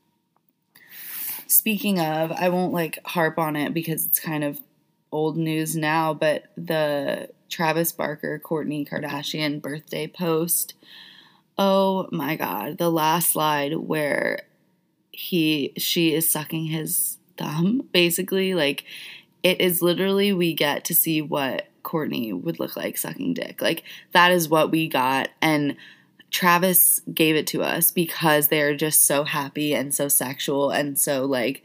Speaking 1.45 1.99
of, 1.99 2.31
I 2.31 2.49
won't 2.49 2.73
like 2.73 2.99
harp 3.05 3.37
on 3.37 3.55
it 3.55 3.73
because 3.73 4.05
it's 4.05 4.19
kind 4.19 4.43
of 4.43 4.59
old 5.11 5.37
news 5.37 5.75
now, 5.75 6.13
but 6.13 6.43
the 6.55 7.29
Travis 7.49 7.91
Barker 7.91 8.41
Kourtney 8.43 8.87
Kardashian 8.87 9.61
birthday 9.61 10.07
post. 10.07 10.73
Oh 11.57 12.07
my 12.11 12.35
god, 12.35 12.77
the 12.77 12.89
last 12.89 13.31
slide 13.31 13.75
where 13.75 14.43
he 15.11 15.73
she 15.77 16.13
is 16.13 16.29
sucking 16.29 16.65
his 16.65 17.17
thumb 17.37 17.87
basically 17.91 18.53
like 18.53 18.85
it 19.43 19.59
is 19.59 19.81
literally 19.81 20.31
we 20.31 20.53
get 20.53 20.85
to 20.85 20.95
see 20.95 21.21
what 21.21 21.67
Kourtney 21.83 22.39
would 22.39 22.59
look 22.59 22.75
like 22.77 22.97
sucking 22.97 23.33
dick. 23.33 23.61
Like 23.61 23.83
that 24.11 24.31
is 24.31 24.49
what 24.49 24.71
we 24.71 24.87
got 24.87 25.29
and 25.41 25.75
Travis 26.31 27.01
gave 27.13 27.35
it 27.35 27.47
to 27.47 27.63
us 27.63 27.91
because 27.91 28.47
they're 28.47 28.75
just 28.75 29.05
so 29.05 29.23
happy 29.23 29.73
and 29.73 29.93
so 29.93 30.07
sexual 30.07 30.69
and 30.69 30.97
so 30.97 31.25
like 31.25 31.63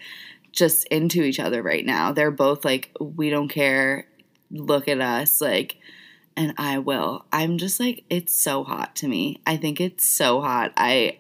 just 0.54 0.86
into 0.86 1.22
each 1.22 1.40
other 1.40 1.62
right 1.62 1.84
now. 1.84 2.12
They're 2.12 2.30
both 2.30 2.64
like 2.64 2.90
we 2.98 3.30
don't 3.30 3.48
care. 3.48 4.06
Look 4.50 4.88
at 4.88 5.00
us 5.00 5.40
like 5.40 5.76
and 6.36 6.54
I 6.56 6.78
will. 6.78 7.24
I'm 7.32 7.58
just 7.58 7.80
like 7.80 8.04
it's 8.08 8.34
so 8.34 8.64
hot 8.64 8.96
to 8.96 9.08
me. 9.08 9.40
I 9.46 9.56
think 9.56 9.80
it's 9.80 10.06
so 10.06 10.40
hot. 10.40 10.72
I 10.76 11.18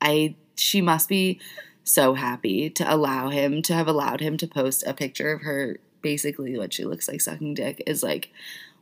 I 0.00 0.36
she 0.56 0.80
must 0.80 1.08
be 1.08 1.40
so 1.84 2.14
happy 2.14 2.70
to 2.70 2.92
allow 2.94 3.28
him 3.28 3.60
to 3.62 3.74
have 3.74 3.88
allowed 3.88 4.20
him 4.20 4.36
to 4.36 4.46
post 4.46 4.84
a 4.86 4.94
picture 4.94 5.32
of 5.32 5.42
her 5.42 5.78
basically 6.00 6.56
what 6.56 6.72
she 6.72 6.84
looks 6.84 7.08
like 7.08 7.20
sucking 7.20 7.54
dick 7.54 7.82
is 7.86 8.02
like 8.02 8.30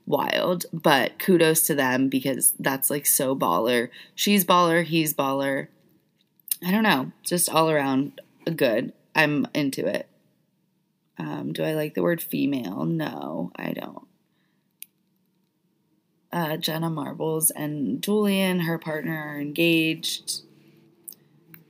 wild. 0.07 0.67
But 0.73 1.19
kudos 1.19 1.63
to 1.63 1.75
them 1.75 2.09
because 2.09 2.55
that's 2.59 2.91
like 2.91 3.07
so 3.07 3.35
baller. 3.35 3.89
She's 4.15 4.45
baller, 4.45 4.85
he's 4.85 5.15
baller. 5.15 5.69
I 6.65 6.71
don't 6.71 6.83
know, 6.83 7.13
just 7.23 7.49
all 7.49 7.71
around 7.71 8.21
good. 8.57 8.93
I'm 9.15 9.47
into 9.55 9.87
it. 9.87 10.09
Um, 11.19 11.53
do 11.53 11.63
I 11.63 11.75
like 11.75 11.95
the 11.95 12.03
word 12.03 12.23
female? 12.23 12.85
No, 12.85 13.53
I 13.57 13.73
don't. 13.73 14.07
Uh, 16.33 16.57
Jenna 16.57 16.89
Marbles 16.89 17.51
and 17.51 18.03
Julian, 18.03 18.61
her 18.61 18.79
partner, 18.79 19.17
are 19.17 19.41
engaged. 19.41 20.43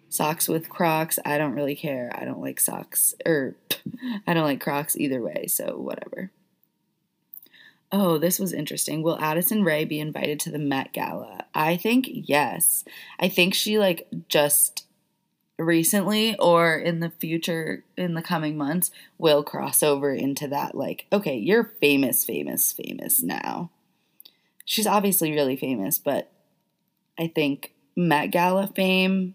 Socks 0.08 0.48
with 0.48 0.68
Crocs. 0.68 1.18
I 1.24 1.38
don't 1.38 1.54
really 1.54 1.74
care. 1.74 2.10
I 2.14 2.24
don't 2.24 2.42
like 2.42 2.60
socks. 2.60 3.14
Or 3.24 3.56
I 4.26 4.34
don't 4.34 4.44
like 4.44 4.60
Crocs 4.60 4.96
either 4.96 5.22
way, 5.22 5.46
so 5.46 5.78
whatever. 5.78 6.30
Oh, 7.92 8.18
this 8.18 8.38
was 8.38 8.52
interesting. 8.52 9.02
Will 9.02 9.18
Addison 9.18 9.64
Rae 9.64 9.84
be 9.84 9.98
invited 9.98 10.38
to 10.40 10.50
the 10.50 10.58
Met 10.58 10.92
Gala? 10.92 11.46
I 11.54 11.76
think 11.76 12.06
yes. 12.08 12.84
I 13.18 13.28
think 13.28 13.54
she 13.54 13.78
like 13.78 14.06
just 14.28 14.86
recently 15.60 16.36
or 16.38 16.76
in 16.76 17.00
the 17.00 17.10
future 17.10 17.84
in 17.96 18.14
the 18.14 18.22
coming 18.22 18.56
months 18.56 18.90
will 19.18 19.42
cross 19.42 19.82
over 19.82 20.12
into 20.12 20.48
that 20.48 20.74
like 20.74 21.06
okay, 21.12 21.36
you're 21.36 21.72
famous, 21.80 22.24
famous, 22.24 22.72
famous 22.72 23.22
now. 23.22 23.70
She's 24.64 24.86
obviously 24.86 25.32
really 25.32 25.56
famous, 25.56 25.98
but 25.98 26.30
I 27.18 27.26
think 27.26 27.74
Met 27.96 28.28
Gala 28.28 28.68
fame 28.68 29.34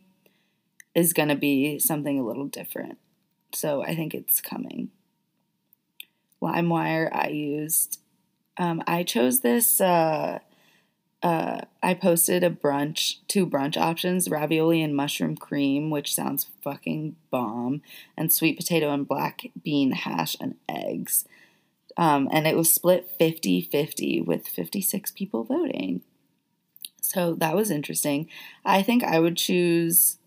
is 0.94 1.14
going 1.14 1.30
to 1.30 1.36
be 1.36 1.78
something 1.78 2.20
a 2.20 2.26
little 2.26 2.48
different. 2.48 2.98
So 3.54 3.84
I 3.84 3.96
think 3.96 4.14
it's 4.14 4.42
coming. 4.42 4.90
LimeWire 6.42 7.10
I 7.14 7.28
used 7.30 8.00
um, 8.58 8.82
I 8.88 9.04
chose 9.04 9.42
this. 9.42 9.82
Uh, 9.82 10.40
uh, 11.26 11.62
I 11.82 11.96
posted 11.96 12.44
a 12.44 12.52
brunch, 12.52 13.16
two 13.28 13.48
brunch 13.48 13.78
options 13.78 14.30
ravioli 14.30 14.84
and 14.84 14.96
mushroom 14.96 15.36
cream, 15.36 15.90
which 15.90 16.14
sounds 16.14 16.52
fucking 16.62 17.16
bomb, 17.32 17.82
and 18.16 18.32
sweet 18.32 18.58
potato 18.58 18.94
and 18.94 19.08
black 19.08 19.48
bean 19.64 19.94
hash 19.94 20.38
and 20.40 20.54
eggs. 20.70 21.26
Um, 21.98 22.30
and 22.32 22.46
it 22.46 22.56
was 22.56 22.72
split 22.72 23.10
50 23.18 23.64
50 23.64 24.22
with 24.22 24.48
56 24.48 25.10
people 25.14 25.44
voting. 25.44 26.02
So 27.02 27.34
that 27.34 27.56
was 27.56 27.72
interesting. 27.72 28.30
I 28.64 28.84
think 28.84 29.04
I 29.04 29.20
would 29.20 29.36
choose 29.36 30.20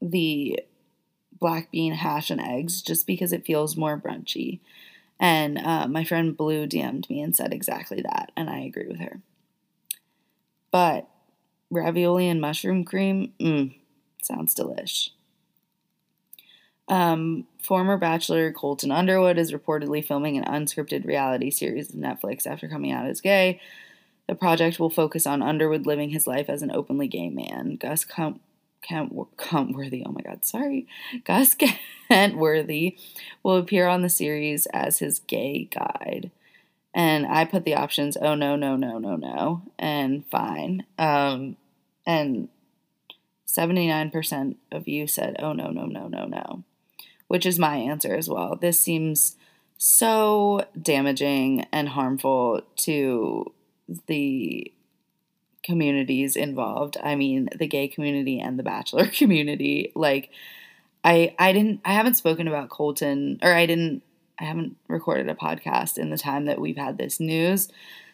the 0.00 0.58
black 1.38 1.70
bean 1.70 1.92
hash 1.92 2.28
and 2.28 2.40
eggs 2.40 2.82
just 2.82 3.06
because 3.06 3.32
it 3.32 3.46
feels 3.46 3.76
more 3.76 3.96
brunchy. 3.96 4.58
And 5.22 5.56
uh, 5.56 5.86
my 5.86 6.02
friend 6.02 6.36
Blue 6.36 6.66
DM'd 6.66 7.08
me 7.08 7.20
and 7.20 7.34
said 7.34 7.54
exactly 7.54 8.02
that, 8.02 8.32
and 8.36 8.50
I 8.50 8.62
agree 8.62 8.88
with 8.88 8.98
her. 8.98 9.20
But 10.72 11.08
ravioli 11.70 12.28
and 12.28 12.40
mushroom 12.40 12.84
cream, 12.84 13.32
mm, 13.40 13.72
sounds 14.20 14.52
delish. 14.52 15.10
Um, 16.88 17.46
former 17.62 17.96
Bachelor 17.96 18.50
Colton 18.52 18.90
Underwood 18.90 19.38
is 19.38 19.52
reportedly 19.52 20.04
filming 20.04 20.36
an 20.36 20.44
unscripted 20.44 21.06
reality 21.06 21.52
series 21.52 21.94
on 21.94 22.00
Netflix 22.00 22.44
after 22.44 22.68
coming 22.68 22.90
out 22.90 23.06
as 23.06 23.20
gay. 23.20 23.60
The 24.26 24.34
project 24.34 24.80
will 24.80 24.90
focus 24.90 25.24
on 25.24 25.40
Underwood 25.40 25.86
living 25.86 26.10
his 26.10 26.26
life 26.26 26.50
as 26.50 26.62
an 26.62 26.72
openly 26.72 27.06
gay 27.06 27.28
man. 27.28 27.76
Gus 27.76 28.04
Com- 28.04 28.40
Kenworthy, 28.82 30.04
oh 30.04 30.12
my 30.12 30.20
god, 30.20 30.44
sorry, 30.44 30.86
Gus 31.24 31.56
Kenworthy 32.08 32.98
will 33.42 33.56
appear 33.56 33.88
on 33.88 34.02
the 34.02 34.10
series 34.10 34.66
as 34.66 34.98
his 34.98 35.20
gay 35.20 35.68
guide. 35.70 36.30
And 36.94 37.26
I 37.26 37.46
put 37.46 37.64
the 37.64 37.74
options, 37.74 38.18
oh 38.20 38.34
no, 38.34 38.54
no, 38.56 38.76
no, 38.76 38.98
no, 38.98 39.16
no, 39.16 39.62
and 39.78 40.26
fine. 40.26 40.84
Um, 40.98 41.56
and 42.06 42.48
79% 43.46 44.56
of 44.70 44.88
you 44.88 45.06
said, 45.06 45.36
oh 45.38 45.52
no, 45.52 45.68
no, 45.68 45.86
no, 45.86 46.08
no, 46.08 46.24
no, 46.26 46.64
which 47.28 47.46
is 47.46 47.58
my 47.58 47.76
answer 47.76 48.14
as 48.14 48.28
well. 48.28 48.56
This 48.56 48.80
seems 48.80 49.36
so 49.78 50.66
damaging 50.80 51.66
and 51.72 51.88
harmful 51.88 52.62
to 52.76 53.52
the 54.06 54.72
communities 55.62 56.36
involved. 56.36 56.96
I 57.02 57.14
mean, 57.14 57.48
the 57.54 57.66
gay 57.66 57.88
community 57.88 58.40
and 58.40 58.58
the 58.58 58.62
bachelor 58.62 59.06
community. 59.12 59.92
Like 59.94 60.30
I 61.04 61.34
I 61.38 61.52
didn't 61.52 61.80
I 61.84 61.92
haven't 61.92 62.14
spoken 62.16 62.48
about 62.48 62.70
Colton 62.70 63.38
or 63.42 63.52
I 63.52 63.66
didn't 63.66 64.02
I 64.38 64.44
haven't 64.44 64.76
recorded 64.88 65.28
a 65.28 65.34
podcast 65.34 65.98
in 65.98 66.10
the 66.10 66.18
time 66.18 66.46
that 66.46 66.60
we've 66.60 66.76
had 66.76 66.98
this 66.98 67.20
news. 67.20 67.68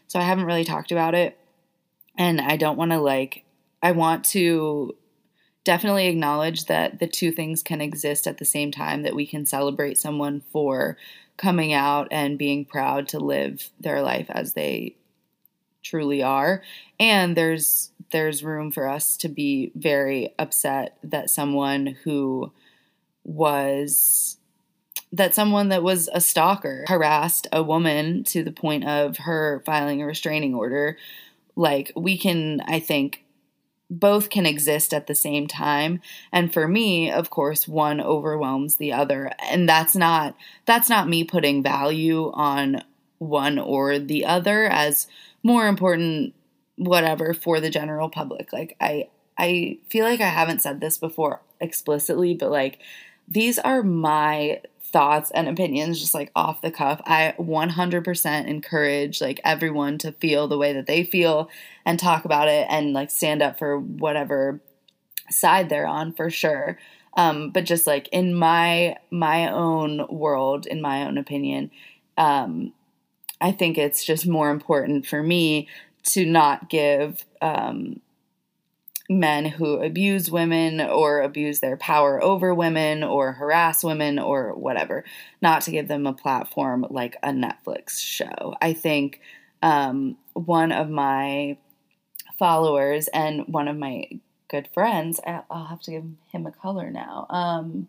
So 0.08 0.18
I 0.18 0.22
haven't 0.22 0.44
really 0.44 0.64
talked 0.64 0.92
about 0.92 1.14
it. 1.14 1.38
And 2.16 2.40
I 2.40 2.56
don't 2.56 2.76
want 2.76 2.92
to 2.92 2.98
like 2.98 3.44
I 3.82 3.92
want 3.92 4.24
to 4.26 4.96
definitely 5.64 6.06
acknowledge 6.06 6.64
that 6.64 6.98
the 6.98 7.06
two 7.06 7.30
things 7.30 7.62
can 7.62 7.80
exist 7.80 8.26
at 8.26 8.38
the 8.38 8.44
same 8.44 8.70
time 8.72 9.02
that 9.02 9.14
we 9.14 9.26
can 9.26 9.44
celebrate 9.44 9.98
someone 9.98 10.42
for 10.50 10.96
coming 11.36 11.72
out 11.72 12.08
and 12.10 12.38
being 12.38 12.64
proud 12.64 13.06
to 13.08 13.18
live 13.18 13.70
their 13.78 14.02
life 14.02 14.26
as 14.30 14.54
they 14.54 14.96
truly 15.82 16.23
are. 16.23 16.62
And 16.99 17.37
there's 17.37 17.90
there's 18.11 18.42
room 18.42 18.70
for 18.70 18.88
us 18.88 19.16
to 19.18 19.28
be 19.28 19.70
very 19.75 20.35
upset 20.38 20.97
that 21.02 21.30
someone 21.30 21.97
who 22.04 22.52
was 23.25 24.38
that 25.12 25.35
someone 25.35 25.68
that 25.68 25.82
was 25.82 26.08
a 26.12 26.20
stalker 26.20 26.85
harassed 26.88 27.47
a 27.52 27.62
woman 27.62 28.25
to 28.25 28.42
the 28.42 28.52
point 28.52 28.87
of 28.87 29.18
her 29.18 29.62
filing 29.64 30.02
a 30.02 30.06
restraining 30.06 30.54
order. 30.54 30.97
Like 31.56 31.92
we 31.97 32.16
can 32.16 32.61
i 32.66 32.78
think 32.78 33.25
both 33.90 34.28
can 34.28 34.44
exist 34.44 34.92
at 34.92 35.06
the 35.06 35.14
same 35.14 35.47
time. 35.47 36.00
And 36.30 36.52
for 36.52 36.68
me 36.68 37.11
of 37.11 37.30
course 37.30 37.66
one 37.66 38.00
overwhelms 38.00 38.76
the 38.76 38.92
other. 38.92 39.32
And 39.50 39.68
that's 39.68 39.97
not 39.97 40.35
that's 40.66 40.88
not 40.88 41.08
me 41.08 41.25
putting 41.25 41.62
value 41.62 42.30
on 42.35 42.82
one 43.18 43.58
or 43.58 43.99
the 43.99 44.25
other 44.25 44.66
as 44.66 45.06
more 45.42 45.66
important 45.66 46.35
whatever 46.76 47.35
for 47.35 47.61
the 47.61 47.71
general 47.71 48.09
public. 48.09 48.52
Like 48.52 48.76
I 48.80 49.09
I 49.38 49.78
feel 49.88 50.04
like 50.04 50.21
I 50.21 50.28
haven't 50.28 50.62
said 50.62 50.80
this 50.80 50.99
before 50.99 51.42
explicitly, 51.61 52.35
but 52.35 52.50
like 52.50 52.78
these 53.28 53.59
are 53.59 53.83
my 53.83 54.61
thoughts 54.83 55.30
and 55.33 55.49
opinions 55.49 56.00
just 56.00 56.14
like 56.14 56.30
off 56.35 56.62
the 56.62 56.71
cuff. 56.71 57.00
I 57.04 57.35
100% 57.38 58.47
encourage 58.47 59.21
like 59.21 59.40
everyone 59.45 59.99
to 59.99 60.12
feel 60.12 60.49
the 60.49 60.57
way 60.59 60.73
that 60.73 60.87
they 60.87 61.04
feel 61.04 61.50
and 61.85 61.99
talk 61.99 62.25
about 62.25 62.49
it 62.49 62.66
and 62.71 62.95
like 62.95 63.11
stand 63.11 63.42
up 63.42 63.59
for 63.59 63.78
whatever 63.78 64.61
side 65.30 65.68
they're 65.68 65.87
on 65.87 66.14
for 66.14 66.30
sure. 66.30 66.78
Um, 67.16 67.50
but 67.50 67.64
just 67.64 67.87
like 67.87 68.09
in 68.12 68.35
my 68.35 68.97
my 69.11 69.50
own 69.50 70.07
world, 70.09 70.66
in 70.66 70.80
my 70.80 71.04
own 71.04 71.18
opinion, 71.18 71.71
um, 72.16 72.73
I 73.40 73.52
think 73.52 73.78
it's 73.78 74.04
just 74.04 74.26
more 74.26 74.50
important 74.50 75.07
for 75.07 75.23
me 75.23 75.68
to 76.04 76.25
not 76.25 76.68
give 76.68 77.25
um, 77.40 78.00
men 79.09 79.47
who 79.47 79.83
abuse 79.83 80.30
women 80.30 80.80
or 80.80 81.21
abuse 81.21 81.61
their 81.61 81.76
power 81.76 82.23
over 82.23 82.54
women 82.54 83.02
or 83.02 83.33
harass 83.33 83.83
women 83.83 84.18
or 84.18 84.54
whatever, 84.54 85.04
not 85.40 85.62
to 85.62 85.71
give 85.71 85.88
them 85.88 86.07
a 86.07 86.12
platform 86.12 86.87
like 86.90 87.16
a 87.23 87.30
Netflix 87.30 88.00
show. 88.00 88.54
I 88.61 88.73
think 88.75 89.21
um, 89.62 90.16
one 90.35 90.73
of 90.73 90.90
my 90.90 91.57
followers 92.38 93.09
and 93.09 93.47
one 93.49 93.68
of 93.68 93.76
my 93.76 94.09
good 94.49 94.68
friends, 94.73 95.21
I'll 95.26 95.66
have 95.66 95.83
to 95.83 95.90
give 95.90 96.04
him 96.33 96.47
a 96.47 96.52
color 96.52 96.90
now. 96.90 97.26
Um, 97.30 97.88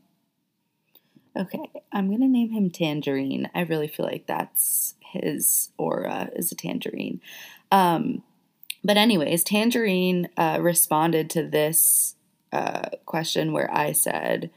okay, 1.36 1.70
I'm 1.92 2.08
going 2.08 2.22
to 2.22 2.28
name 2.28 2.52
him 2.52 2.70
Tangerine. 2.70 3.50
I 3.54 3.62
really 3.62 3.88
feel 3.88 4.06
like 4.06 4.26
that's 4.26 4.96
his 5.12 5.72
aura 5.78 6.30
is 6.36 6.52
a 6.52 6.56
tangerine. 6.56 7.22
Um, 7.72 8.24
but, 8.84 8.98
anyways, 8.98 9.44
Tangerine 9.44 10.30
uh, 10.38 10.60
responded 10.62 11.30
to 11.32 11.44
this 11.44 12.16
uh, 12.52 12.90
question 13.06 13.52
where 13.52 13.70
I 13.74 13.92
said, 13.92 14.52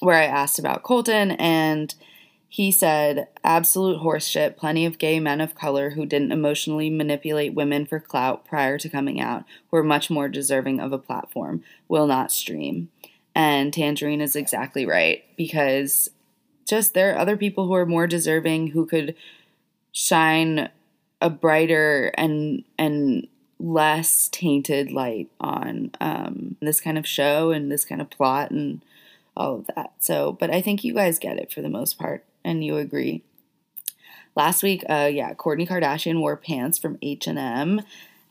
where 0.00 0.16
I 0.16 0.26
asked 0.26 0.58
about 0.58 0.82
Colton, 0.82 1.30
and 1.32 1.94
he 2.48 2.70
said, 2.70 3.28
absolute 3.42 4.00
horseshit. 4.00 4.56
Plenty 4.56 4.86
of 4.86 4.98
gay 4.98 5.20
men 5.20 5.40
of 5.40 5.54
color 5.54 5.90
who 5.90 6.06
didn't 6.06 6.32
emotionally 6.32 6.90
manipulate 6.90 7.54
women 7.54 7.86
for 7.86 7.98
clout 7.98 8.44
prior 8.44 8.78
to 8.78 8.88
coming 8.88 9.20
out 9.20 9.44
were 9.70 9.82
much 9.82 10.10
more 10.10 10.28
deserving 10.28 10.78
of 10.78 10.92
a 10.92 10.98
platform. 10.98 11.62
Will 11.88 12.06
not 12.06 12.30
stream. 12.30 12.90
And 13.34 13.72
Tangerine 13.72 14.20
is 14.20 14.36
exactly 14.36 14.86
right 14.86 15.24
because 15.36 16.08
just 16.66 16.94
there 16.94 17.14
are 17.14 17.18
other 17.18 17.36
people 17.36 17.66
who 17.66 17.74
are 17.74 17.86
more 17.86 18.06
deserving 18.06 18.68
who 18.68 18.86
could 18.86 19.14
shine 19.96 20.68
a 21.22 21.30
brighter 21.30 22.12
and 22.18 22.62
and 22.78 23.26
less 23.58 24.28
tainted 24.28 24.92
light 24.92 25.30
on 25.40 25.90
um, 26.02 26.56
this 26.60 26.82
kind 26.82 26.98
of 26.98 27.06
show 27.06 27.50
and 27.50 27.72
this 27.72 27.86
kind 27.86 28.02
of 28.02 28.10
plot 28.10 28.50
and 28.50 28.82
all 29.34 29.54
of 29.54 29.66
that. 29.74 29.94
So, 29.98 30.32
but 30.32 30.50
I 30.50 30.60
think 30.60 30.84
you 30.84 30.92
guys 30.92 31.18
get 31.18 31.38
it 31.38 31.50
for 31.50 31.62
the 31.62 31.70
most 31.70 31.98
part, 31.98 32.26
and 32.44 32.62
you 32.62 32.76
agree. 32.76 33.22
Last 34.34 34.62
week, 34.62 34.84
uh, 34.86 35.08
yeah, 35.10 35.32
Kourtney 35.32 35.66
Kardashian 35.66 36.20
wore 36.20 36.36
pants 36.36 36.76
from 36.76 36.98
H 37.00 37.26
and 37.26 37.38
M, 37.38 37.80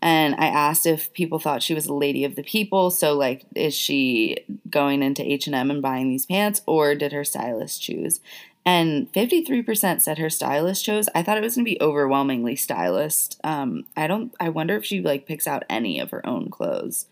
and 0.03 0.35
I 0.35 0.45
asked 0.45 0.85
if 0.85 1.11
people 1.13 1.39
thought 1.39 1.63
she 1.63 1.73
was 1.73 1.87
a 1.87 1.93
lady 1.95 2.23
of 2.23 2.35
the 2.35 2.43
people. 2.43 2.91
So, 2.91 3.15
like, 3.15 3.43
is 3.55 3.73
she 3.73 4.37
going 4.69 5.01
into 5.01 5.23
H 5.23 5.47
and 5.47 5.55
M 5.55 5.71
and 5.71 5.81
buying 5.81 6.09
these 6.09 6.27
pants, 6.27 6.61
or 6.67 6.93
did 6.93 7.11
her 7.11 7.23
stylist 7.23 7.81
choose? 7.81 8.19
And 8.65 9.11
53% 9.13 10.01
said 10.01 10.17
her 10.17 10.29
stylist 10.29 10.83
chose. 10.83 11.07
I 11.13 11.21
thought 11.21 11.37
it 11.37 11.43
was 11.43 11.55
going 11.55 11.65
to 11.65 11.71
be 11.71 11.81
overwhelmingly 11.81 12.55
stylist. 12.55 13.39
Um, 13.43 13.85
I 13.95 14.07
don't, 14.07 14.33
I 14.39 14.49
wonder 14.49 14.75
if 14.75 14.83
she 14.83 15.01
like 15.01 15.27
picks 15.27 15.45
out 15.45 15.63
any 15.69 15.99
of 15.99 16.09
her 16.09 16.25
own 16.25 16.49
clothes. 16.49 17.05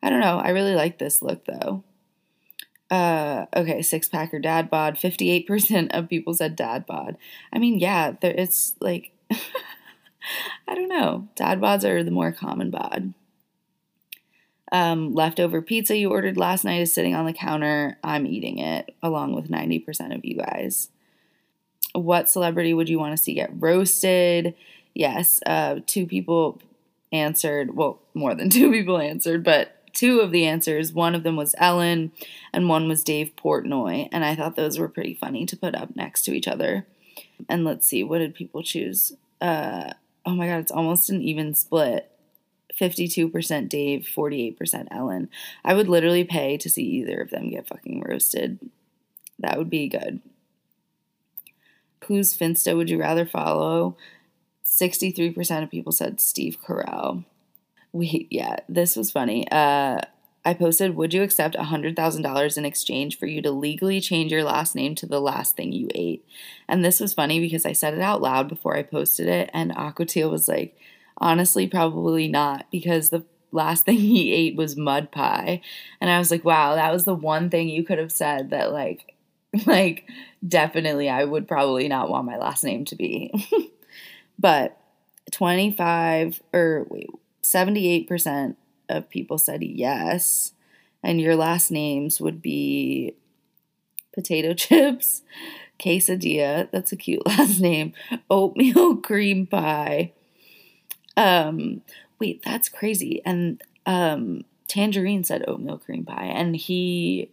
I 0.00 0.10
don't 0.10 0.20
know. 0.20 0.38
I 0.38 0.50
really 0.50 0.76
like 0.76 0.98
this 0.98 1.22
look 1.22 1.44
though. 1.44 1.82
Uh, 2.88 3.46
okay, 3.56 3.82
six 3.82 4.08
pack 4.08 4.32
or 4.32 4.38
dad 4.38 4.70
bod. 4.70 4.94
58% 4.94 5.90
of 5.90 6.08
people 6.08 6.34
said 6.34 6.54
dad 6.54 6.86
bod. 6.86 7.16
I 7.52 7.58
mean, 7.58 7.80
yeah, 7.80 8.12
there, 8.20 8.34
it's 8.36 8.76
like, 8.80 9.10
I 10.68 10.74
don't 10.76 10.88
know. 10.88 11.26
Dad 11.34 11.60
bods 11.60 11.84
are 11.84 12.04
the 12.04 12.12
more 12.12 12.30
common 12.30 12.70
bod. 12.70 13.12
Um, 14.72 15.14
leftover 15.14 15.62
pizza 15.62 15.96
you 15.96 16.10
ordered 16.10 16.36
last 16.36 16.64
night 16.64 16.80
is 16.80 16.92
sitting 16.92 17.14
on 17.14 17.26
the 17.26 17.32
counter. 17.32 17.98
I'm 18.02 18.26
eating 18.26 18.58
it 18.58 18.94
along 19.02 19.34
with 19.34 19.50
90% 19.50 20.14
of 20.14 20.24
you 20.24 20.36
guys. 20.36 20.88
What 21.92 22.28
celebrity 22.28 22.74
would 22.74 22.88
you 22.88 22.98
want 22.98 23.16
to 23.16 23.22
see 23.22 23.34
get 23.34 23.50
roasted? 23.54 24.54
Yes, 24.94 25.40
uh, 25.46 25.80
two 25.86 26.06
people 26.06 26.60
answered. 27.12 27.76
Well, 27.76 28.00
more 28.14 28.34
than 28.34 28.50
two 28.50 28.70
people 28.70 28.98
answered, 28.98 29.44
but 29.44 29.76
two 29.92 30.20
of 30.20 30.30
the 30.30 30.46
answers. 30.46 30.92
One 30.92 31.14
of 31.14 31.22
them 31.22 31.36
was 31.36 31.54
Ellen, 31.58 32.12
and 32.52 32.68
one 32.68 32.86
was 32.88 33.02
Dave 33.02 33.32
Portnoy. 33.36 34.08
And 34.12 34.24
I 34.24 34.34
thought 34.34 34.56
those 34.56 34.78
were 34.78 34.88
pretty 34.88 35.14
funny 35.14 35.46
to 35.46 35.56
put 35.56 35.74
up 35.74 35.96
next 35.96 36.24
to 36.24 36.32
each 36.32 36.46
other. 36.46 36.86
And 37.48 37.64
let's 37.64 37.86
see, 37.86 38.04
what 38.04 38.18
did 38.18 38.34
people 38.34 38.62
choose? 38.62 39.14
Uh, 39.40 39.92
oh 40.24 40.34
my 40.34 40.46
God, 40.46 40.60
it's 40.60 40.72
almost 40.72 41.10
an 41.10 41.22
even 41.22 41.54
split. 41.54 42.10
52% 42.78 43.68
Dave, 43.68 44.08
48% 44.14 44.88
Ellen. 44.90 45.28
I 45.64 45.74
would 45.74 45.88
literally 45.88 46.24
pay 46.24 46.56
to 46.58 46.70
see 46.70 46.82
either 46.82 47.20
of 47.20 47.30
them 47.30 47.50
get 47.50 47.68
fucking 47.68 48.02
roasted. 48.06 48.58
That 49.38 49.58
would 49.58 49.70
be 49.70 49.88
good. 49.88 50.20
Whose 52.04 52.36
Finsta 52.36 52.76
would 52.76 52.90
you 52.90 53.00
rather 53.00 53.26
follow? 53.26 53.96
63% 54.64 55.62
of 55.62 55.70
people 55.70 55.92
said 55.92 56.20
Steve 56.20 56.58
Carell. 56.64 57.24
Wait, 57.92 58.28
yeah, 58.30 58.56
this 58.68 58.94
was 58.94 59.10
funny. 59.10 59.50
Uh, 59.50 60.00
I 60.44 60.54
posted, 60.54 60.94
Would 60.94 61.12
you 61.12 61.22
accept 61.22 61.56
$100,000 61.56 62.58
in 62.58 62.64
exchange 62.64 63.18
for 63.18 63.26
you 63.26 63.42
to 63.42 63.50
legally 63.50 64.00
change 64.00 64.30
your 64.30 64.44
last 64.44 64.76
name 64.76 64.94
to 64.96 65.06
the 65.06 65.20
last 65.20 65.56
thing 65.56 65.72
you 65.72 65.88
ate? 65.94 66.24
And 66.68 66.84
this 66.84 67.00
was 67.00 67.14
funny 67.14 67.40
because 67.40 67.66
I 67.66 67.72
said 67.72 67.94
it 67.94 68.00
out 68.00 68.22
loud 68.22 68.48
before 68.48 68.76
I 68.76 68.82
posted 68.84 69.26
it, 69.26 69.50
and 69.52 69.74
Aquatil 69.74 70.30
was 70.30 70.46
like, 70.46 70.78
Honestly, 71.18 71.66
probably 71.66 72.28
not 72.28 72.66
because 72.70 73.10
the 73.10 73.24
last 73.52 73.84
thing 73.86 73.98
he 73.98 74.32
ate 74.32 74.56
was 74.56 74.76
mud 74.76 75.10
pie. 75.10 75.60
And 76.00 76.10
I 76.10 76.18
was 76.18 76.30
like, 76.30 76.44
wow, 76.44 76.74
that 76.74 76.92
was 76.92 77.04
the 77.04 77.14
one 77.14 77.50
thing 77.50 77.68
you 77.68 77.84
could 77.84 77.98
have 77.98 78.12
said 78.12 78.50
that, 78.50 78.72
like, 78.72 79.14
like 79.66 80.04
definitely 80.46 81.08
I 81.08 81.24
would 81.24 81.48
probably 81.48 81.88
not 81.88 82.08
want 82.08 82.26
my 82.26 82.36
last 82.36 82.64
name 82.64 82.84
to 82.86 82.96
be. 82.96 83.32
but 84.38 84.78
25 85.32 86.42
or 86.52 86.86
wait, 86.88 87.10
78% 87.42 88.56
of 88.88 89.10
people 89.10 89.38
said 89.38 89.62
yes. 89.62 90.52
And 91.02 91.20
your 91.20 91.36
last 91.36 91.70
names 91.70 92.20
would 92.20 92.42
be 92.42 93.14
potato 94.12 94.54
chips, 94.54 95.22
quesadilla, 95.78 96.68
that's 96.70 96.90
a 96.92 96.96
cute 96.96 97.24
last 97.26 97.60
name, 97.60 97.92
oatmeal 98.30 98.96
cream 98.96 99.46
pie, 99.46 100.12
um, 101.16 101.82
wait, 102.18 102.42
that's 102.42 102.68
crazy. 102.68 103.22
And 103.24 103.62
um, 103.86 104.44
Tangerine 104.68 105.24
said 105.24 105.44
oatmeal 105.46 105.78
cream 105.78 106.04
pie, 106.04 106.30
and 106.32 106.56
he, 106.56 107.30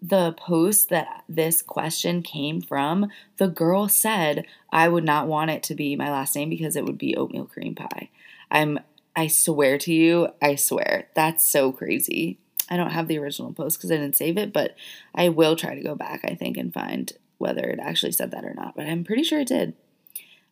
the 0.00 0.32
post 0.32 0.90
that 0.90 1.24
this 1.28 1.62
question 1.62 2.22
came 2.22 2.60
from, 2.60 3.08
the 3.38 3.48
girl 3.48 3.88
said, 3.88 4.46
I 4.70 4.88
would 4.88 5.04
not 5.04 5.26
want 5.26 5.50
it 5.50 5.62
to 5.64 5.74
be 5.74 5.96
my 5.96 6.10
last 6.10 6.36
name 6.36 6.50
because 6.50 6.76
it 6.76 6.84
would 6.84 6.98
be 6.98 7.16
oatmeal 7.16 7.46
cream 7.46 7.74
pie. 7.74 8.10
I'm, 8.50 8.78
I 9.16 9.28
swear 9.28 9.78
to 9.78 9.92
you, 9.92 10.28
I 10.42 10.56
swear, 10.56 11.08
that's 11.14 11.44
so 11.44 11.72
crazy. 11.72 12.38
I 12.68 12.76
don't 12.76 12.90
have 12.90 13.08
the 13.08 13.18
original 13.18 13.52
post 13.52 13.78
because 13.78 13.90
I 13.90 13.96
didn't 13.96 14.16
save 14.16 14.38
it, 14.38 14.52
but 14.52 14.74
I 15.14 15.28
will 15.28 15.56
try 15.56 15.74
to 15.74 15.82
go 15.82 15.94
back, 15.94 16.20
I 16.24 16.34
think, 16.34 16.56
and 16.56 16.72
find 16.72 17.12
whether 17.38 17.62
it 17.62 17.78
actually 17.78 18.12
said 18.12 18.30
that 18.30 18.44
or 18.44 18.54
not. 18.54 18.74
But 18.74 18.86
I'm 18.86 19.04
pretty 19.04 19.22
sure 19.22 19.40
it 19.40 19.48
did. 19.48 19.74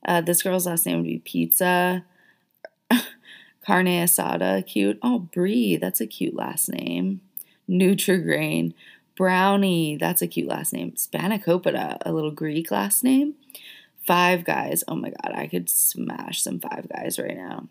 Uh, 0.04 0.20
this 0.20 0.42
girl's 0.42 0.66
last 0.66 0.84
name 0.84 0.96
would 0.96 1.06
be 1.06 1.18
Pizza. 1.18 2.04
Carne 3.64 3.86
asada, 3.86 4.66
cute. 4.66 4.98
Oh, 5.02 5.20
Brie, 5.20 5.76
that's 5.76 6.00
a 6.00 6.06
cute 6.06 6.34
last 6.34 6.68
name. 6.68 7.20
Nutrigrain. 7.68 8.74
Brownie, 9.16 9.96
that's 9.96 10.22
a 10.22 10.26
cute 10.26 10.48
last 10.48 10.72
name. 10.72 10.92
Spanakopita, 10.92 11.98
a 12.04 12.12
little 12.12 12.30
Greek 12.30 12.70
last 12.70 13.04
name. 13.04 13.34
Five 14.06 14.44
Guys, 14.44 14.82
oh 14.88 14.96
my 14.96 15.10
god, 15.10 15.32
I 15.34 15.46
could 15.46 15.70
smash 15.70 16.42
some 16.42 16.58
Five 16.58 16.88
Guys 16.88 17.18
right 17.18 17.36
now. 17.36 17.68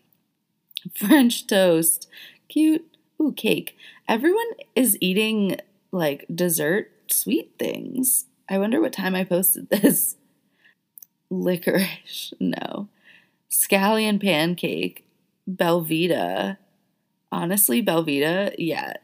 French 0.94 1.46
toast, 1.46 2.08
cute. 2.48 2.86
Ooh, 3.20 3.32
cake. 3.32 3.76
Everyone 4.08 4.50
is 4.74 4.96
eating 5.00 5.56
like 5.92 6.26
dessert 6.34 6.90
sweet 7.08 7.52
things. 7.58 8.26
I 8.48 8.58
wonder 8.58 8.80
what 8.80 8.92
time 8.92 9.14
I 9.14 9.24
posted 9.24 9.68
this. 9.68 10.16
Licorice, 11.30 12.32
no. 12.40 12.88
Scallion 13.50 14.20
pancake. 14.20 15.04
Belvita. 15.48 16.58
Honestly, 17.30 17.82
Belvita, 17.82 18.54
yeah. 18.58 18.94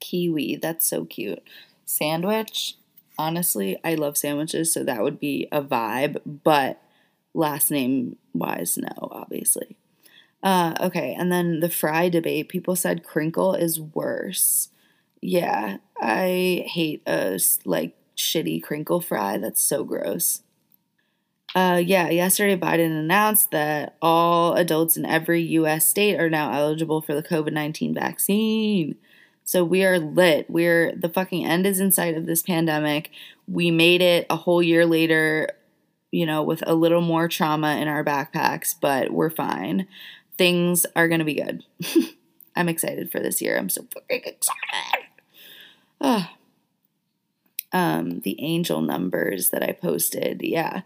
Kiwi, 0.00 0.56
that's 0.56 0.86
so 0.86 1.04
cute. 1.04 1.42
Sandwich, 1.84 2.76
honestly, 3.18 3.78
I 3.84 3.94
love 3.94 4.16
sandwiches, 4.16 4.72
so 4.72 4.82
that 4.84 5.02
would 5.02 5.20
be 5.20 5.46
a 5.52 5.62
vibe, 5.62 6.20
but 6.44 6.80
last 7.34 7.70
name 7.70 8.16
wise, 8.32 8.78
no, 8.78 9.08
obviously. 9.10 9.76
Uh, 10.42 10.74
okay, 10.80 11.14
and 11.18 11.30
then 11.30 11.60
the 11.60 11.68
fry 11.68 12.08
debate. 12.08 12.48
People 12.48 12.74
said 12.74 13.04
crinkle 13.04 13.54
is 13.54 13.78
worse. 13.78 14.70
Yeah, 15.20 15.78
I 16.00 16.64
hate 16.66 17.02
a 17.06 17.38
like 17.66 17.94
shitty 18.16 18.62
crinkle 18.62 19.00
fry. 19.00 19.36
That's 19.36 19.60
so 19.60 19.84
gross. 19.84 20.42
Uh, 21.54 21.82
yeah, 21.84 22.08
yesterday 22.08 22.56
Biden 22.56 22.98
announced 22.98 23.50
that 23.50 23.96
all 24.00 24.54
adults 24.54 24.96
in 24.96 25.04
every 25.04 25.42
U.S. 25.42 25.88
state 25.88 26.18
are 26.20 26.30
now 26.30 26.52
eligible 26.52 27.00
for 27.00 27.14
the 27.14 27.22
COVID 27.22 27.52
19 27.52 27.94
vaccine. 27.94 28.96
So 29.44 29.64
we 29.64 29.84
are 29.84 29.98
lit. 29.98 30.48
We're 30.48 30.94
the 30.94 31.08
fucking 31.08 31.44
end 31.44 31.66
is 31.66 31.80
in 31.80 31.90
sight 31.90 32.16
of 32.16 32.26
this 32.26 32.42
pandemic. 32.42 33.10
We 33.48 33.72
made 33.72 34.00
it 34.00 34.26
a 34.30 34.36
whole 34.36 34.62
year 34.62 34.86
later, 34.86 35.48
you 36.12 36.24
know, 36.24 36.44
with 36.44 36.62
a 36.68 36.74
little 36.74 37.00
more 37.00 37.26
trauma 37.26 37.76
in 37.78 37.88
our 37.88 38.04
backpacks, 38.04 38.76
but 38.80 39.10
we're 39.10 39.30
fine. 39.30 39.88
Things 40.38 40.86
are 40.94 41.08
going 41.08 41.18
to 41.18 41.24
be 41.24 41.34
good. 41.34 41.64
I'm 42.56 42.68
excited 42.68 43.10
for 43.10 43.18
this 43.18 43.42
year. 43.42 43.58
I'm 43.58 43.68
so 43.68 43.86
fucking 43.92 44.22
excited. 44.24 45.08
Oh. 46.00 46.28
Um, 47.72 48.18
the 48.22 48.34
angel 48.42 48.80
numbers 48.80 49.50
that 49.50 49.62
I 49.62 49.70
posted. 49.70 50.42
Yeah. 50.42 50.80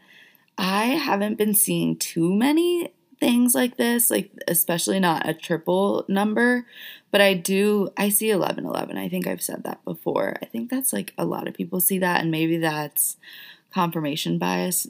I 0.56 0.84
haven't 0.86 1.36
been 1.36 1.54
seeing 1.54 1.96
too 1.96 2.32
many 2.32 2.92
things 3.20 3.54
like 3.54 3.76
this, 3.76 4.10
like 4.10 4.30
especially 4.48 5.00
not 5.00 5.28
a 5.28 5.34
triple 5.34 6.04
number, 6.08 6.66
but 7.10 7.20
I 7.20 7.34
do 7.34 7.88
I 7.96 8.08
see 8.08 8.34
1111. 8.34 8.98
I 8.98 9.08
think 9.08 9.26
I've 9.26 9.42
said 9.42 9.64
that 9.64 9.84
before. 9.84 10.36
I 10.42 10.46
think 10.46 10.70
that's 10.70 10.92
like 10.92 11.12
a 11.16 11.24
lot 11.24 11.48
of 11.48 11.54
people 11.54 11.80
see 11.80 11.98
that 11.98 12.20
and 12.20 12.30
maybe 12.30 12.58
that's 12.58 13.16
confirmation 13.72 14.38
bias. 14.38 14.86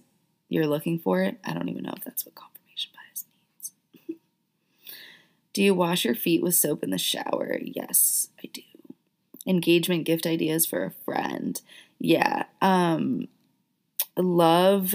You're 0.49 0.67
looking 0.67 0.99
for 0.99 1.23
it. 1.23 1.39
I 1.45 1.55
don't 1.55 1.69
even 1.69 1.85
know 1.85 1.95
if 1.97 2.05
that's 2.05 2.27
what 2.27 2.35
confirmation 2.35 2.93
bias 2.95 3.25
means. 4.09 4.19
do 5.53 5.63
you 5.63 5.75
wash 5.75 6.05
your 6.05 6.15
feet 6.15 6.43
with 6.43 6.55
soap 6.55 6.83
in 6.83 6.91
the 6.91 6.99
shower? 6.99 7.59
Yes, 7.63 8.29
I 8.43 8.49
do. 8.53 8.63
Engagement 9.47 10.05
gift 10.05 10.27
ideas 10.27 10.67
for 10.67 10.85
a 10.85 10.91
friend. 11.05 11.61
Yeah. 11.99 12.45
Um 12.61 13.29
love 14.17 14.95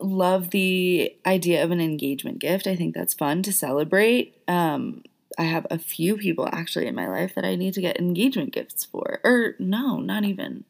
love 0.00 0.50
the 0.50 1.14
idea 1.26 1.62
of 1.64 1.70
an 1.70 1.80
engagement 1.80 2.38
gift. 2.38 2.66
I 2.66 2.76
think 2.76 2.94
that's 2.94 3.14
fun 3.14 3.42
to 3.42 3.52
celebrate. 3.52 4.40
Um, 4.46 5.02
I 5.38 5.44
have 5.44 5.66
a 5.70 5.78
few 5.78 6.16
people 6.16 6.48
actually 6.50 6.86
in 6.86 6.94
my 6.94 7.08
life 7.08 7.34
that 7.34 7.44
I 7.44 7.54
need 7.54 7.74
to 7.74 7.80
get 7.80 7.98
engagement 7.98 8.52
gifts 8.52 8.84
for. 8.84 9.20
Or 9.24 9.54
no, 9.58 10.00
not 10.00 10.24
even. 10.24 10.64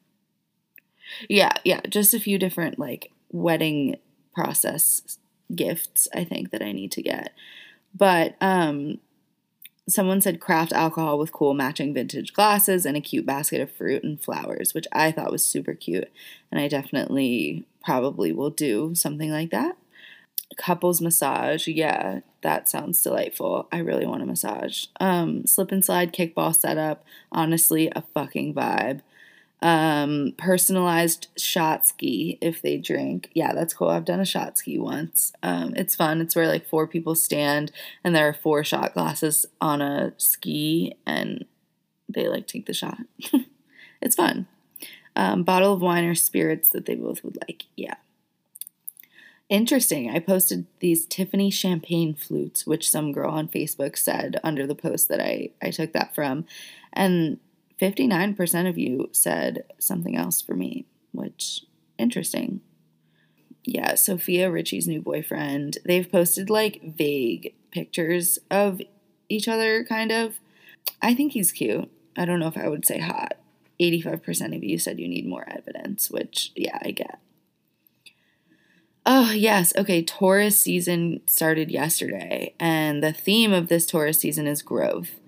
Yeah, 1.27 1.53
yeah, 1.63 1.81
just 1.89 2.13
a 2.13 2.19
few 2.19 2.37
different 2.37 2.77
like 2.77 3.11
wedding 3.31 3.97
process 4.33 5.17
gifts 5.53 6.07
I 6.13 6.23
think 6.23 6.51
that 6.51 6.61
I 6.61 6.71
need 6.71 6.91
to 6.93 7.01
get. 7.01 7.33
But 7.95 8.35
um 8.41 8.99
someone 9.89 10.21
said 10.21 10.39
craft 10.39 10.71
alcohol 10.71 11.17
with 11.17 11.31
cool 11.31 11.53
matching 11.53 11.93
vintage 11.93 12.33
glasses 12.33 12.85
and 12.85 12.95
a 12.95 13.01
cute 13.01 13.25
basket 13.25 13.59
of 13.61 13.71
fruit 13.71 14.03
and 14.03 14.21
flowers, 14.21 14.73
which 14.73 14.87
I 14.91 15.11
thought 15.11 15.31
was 15.31 15.43
super 15.43 15.73
cute. 15.73 16.09
And 16.51 16.61
I 16.61 16.67
definitely 16.67 17.65
probably 17.83 18.31
will 18.31 18.49
do 18.49 18.93
something 18.95 19.31
like 19.31 19.51
that. 19.51 19.77
Couples 20.57 21.01
massage, 21.01 21.67
yeah, 21.67 22.21
that 22.41 22.67
sounds 22.67 23.01
delightful. 23.01 23.67
I 23.71 23.79
really 23.79 24.05
want 24.05 24.23
a 24.23 24.25
massage. 24.25 24.85
Um, 24.99 25.45
slip 25.45 25.71
and 25.71 25.83
slide 25.83 26.13
kickball 26.13 26.55
setup, 26.55 27.03
honestly, 27.31 27.91
a 27.95 28.03
fucking 28.13 28.53
vibe 28.53 29.01
um, 29.61 30.33
personalized 30.37 31.27
shot 31.37 31.85
ski 31.85 32.37
if 32.41 32.61
they 32.61 32.77
drink. 32.77 33.29
Yeah, 33.33 33.53
that's 33.53 33.73
cool. 33.73 33.89
I've 33.89 34.05
done 34.05 34.19
a 34.19 34.25
shot 34.25 34.57
ski 34.57 34.77
once. 34.77 35.33
Um, 35.43 35.73
it's 35.75 35.95
fun. 35.95 36.21
It's 36.21 36.35
where 36.35 36.47
like 36.47 36.67
four 36.67 36.87
people 36.87 37.15
stand 37.15 37.71
and 38.03 38.15
there 38.15 38.27
are 38.27 38.33
four 38.33 38.63
shot 38.63 38.93
glasses 38.93 39.45
on 39.59 39.81
a 39.81 40.13
ski 40.17 40.95
and 41.05 41.45
they 42.07 42.27
like 42.27 42.47
take 42.47 42.65
the 42.65 42.73
shot. 42.73 42.99
it's 44.01 44.15
fun. 44.15 44.47
Um, 45.15 45.43
bottle 45.43 45.73
of 45.73 45.81
wine 45.81 46.05
or 46.05 46.15
spirits 46.15 46.69
that 46.69 46.85
they 46.85 46.95
both 46.95 47.23
would 47.23 47.37
like. 47.47 47.65
Yeah. 47.75 47.95
Interesting. 49.49 50.09
I 50.09 50.19
posted 50.19 50.67
these 50.79 51.05
Tiffany 51.05 51.49
champagne 51.49 52.13
flutes, 52.13 52.67
which 52.67 52.89
some 52.89 53.11
girl 53.11 53.31
on 53.31 53.47
Facebook 53.47 53.97
said 53.97 54.39
under 54.43 54.67
the 54.67 54.75
post 54.75 55.09
that 55.09 55.19
I, 55.19 55.49
I 55.61 55.71
took 55.71 55.91
that 55.93 56.13
from. 56.13 56.45
And 56.93 57.39
59% 57.79 58.69
of 58.69 58.77
you 58.77 59.09
said 59.11 59.63
something 59.79 60.15
else 60.15 60.41
for 60.41 60.53
me, 60.53 60.85
which 61.11 61.65
interesting. 61.97 62.61
Yeah, 63.63 63.95
Sofia 63.95 64.49
Richie's 64.49 64.87
new 64.87 65.01
boyfriend. 65.01 65.77
They've 65.85 66.11
posted 66.11 66.49
like 66.49 66.81
vague 66.83 67.53
pictures 67.71 68.39
of 68.49 68.81
each 69.29 69.47
other, 69.47 69.83
kind 69.83 70.11
of. 70.11 70.39
I 71.01 71.13
think 71.13 71.33
he's 71.33 71.51
cute. 71.51 71.89
I 72.17 72.25
don't 72.25 72.39
know 72.39 72.47
if 72.47 72.57
I 72.57 72.67
would 72.67 72.85
say 72.85 72.99
hot. 72.99 73.33
85% 73.79 74.55
of 74.55 74.63
you 74.63 74.77
said 74.77 74.99
you 74.99 75.07
need 75.07 75.25
more 75.25 75.47
evidence, 75.47 76.11
which, 76.11 76.51
yeah, 76.55 76.77
I 76.81 76.91
get. 76.91 77.19
Oh, 79.05 79.31
yes. 79.31 79.73
Okay. 79.77 80.03
Taurus 80.03 80.59
season 80.59 81.21
started 81.25 81.71
yesterday, 81.71 82.53
and 82.59 83.01
the 83.01 83.13
theme 83.13 83.53
of 83.53 83.69
this 83.69 83.85
Taurus 83.85 84.19
season 84.19 84.47
is 84.47 84.61
growth. 84.61 85.18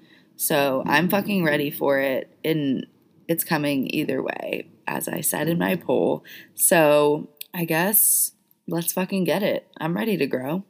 So 0.42 0.82
I'm 0.88 1.08
fucking 1.08 1.44
ready 1.44 1.70
for 1.70 2.00
it. 2.00 2.36
And 2.44 2.88
it's 3.28 3.44
coming 3.44 3.94
either 3.94 4.24
way, 4.24 4.70
as 4.88 5.08
I 5.08 5.22
said 5.22 5.48
in 5.48 5.60
my 5.60 5.76
poll. 5.76 6.24
So 6.56 7.30
I 7.54 7.64
guess 7.64 8.32
let's 8.68 8.92
fucking 8.92 9.26
get 9.26 9.44
it. 9.44 9.68
I'm 9.80 9.96
ready 9.96 10.18
to 10.18 10.26
grow. 10.26 10.64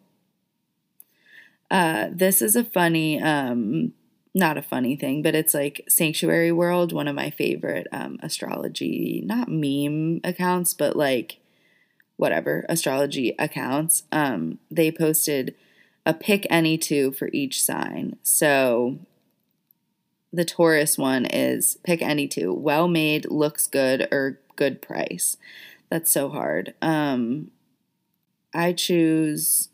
Uh, 1.69 2.09
this 2.11 2.41
is 2.41 2.57
a 2.57 2.65
funny, 2.65 3.21
um, 3.21 3.93
not 4.35 4.57
a 4.57 4.61
funny 4.61 4.97
thing, 4.97 5.21
but 5.21 5.35
it's 5.35 5.53
like 5.53 5.85
Sanctuary 5.87 6.51
World, 6.51 6.91
one 6.91 7.07
of 7.07 7.15
my 7.15 7.29
favorite 7.29 7.87
um, 7.93 8.19
astrology, 8.21 9.23
not 9.25 9.47
meme 9.47 10.19
accounts, 10.25 10.73
but 10.73 10.97
like 10.97 11.37
whatever 12.17 12.65
astrology 12.67 13.35
accounts. 13.39 14.03
Um, 14.11 14.59
they 14.69 14.91
posted 14.91 15.55
a 16.05 16.13
pick 16.13 16.45
any 16.49 16.77
two 16.77 17.13
for 17.13 17.29
each 17.31 17.63
sign. 17.63 18.17
So 18.21 18.99
the 20.33 20.45
Taurus 20.45 20.97
one 20.97 21.25
is 21.25 21.77
pick 21.83 22.01
any 22.01 22.27
two. 22.27 22.53
Well 22.53 22.87
made, 22.87 23.29
looks 23.29 23.67
good, 23.67 24.07
or 24.11 24.39
good 24.55 24.81
price. 24.81 25.37
That's 25.89 26.11
so 26.11 26.29
hard. 26.29 26.73
Um, 26.81 27.51
I 28.53 28.73
choose 28.73 29.69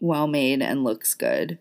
well 0.00 0.26
made 0.26 0.62
and 0.62 0.84
looks 0.84 1.14
good 1.14 1.58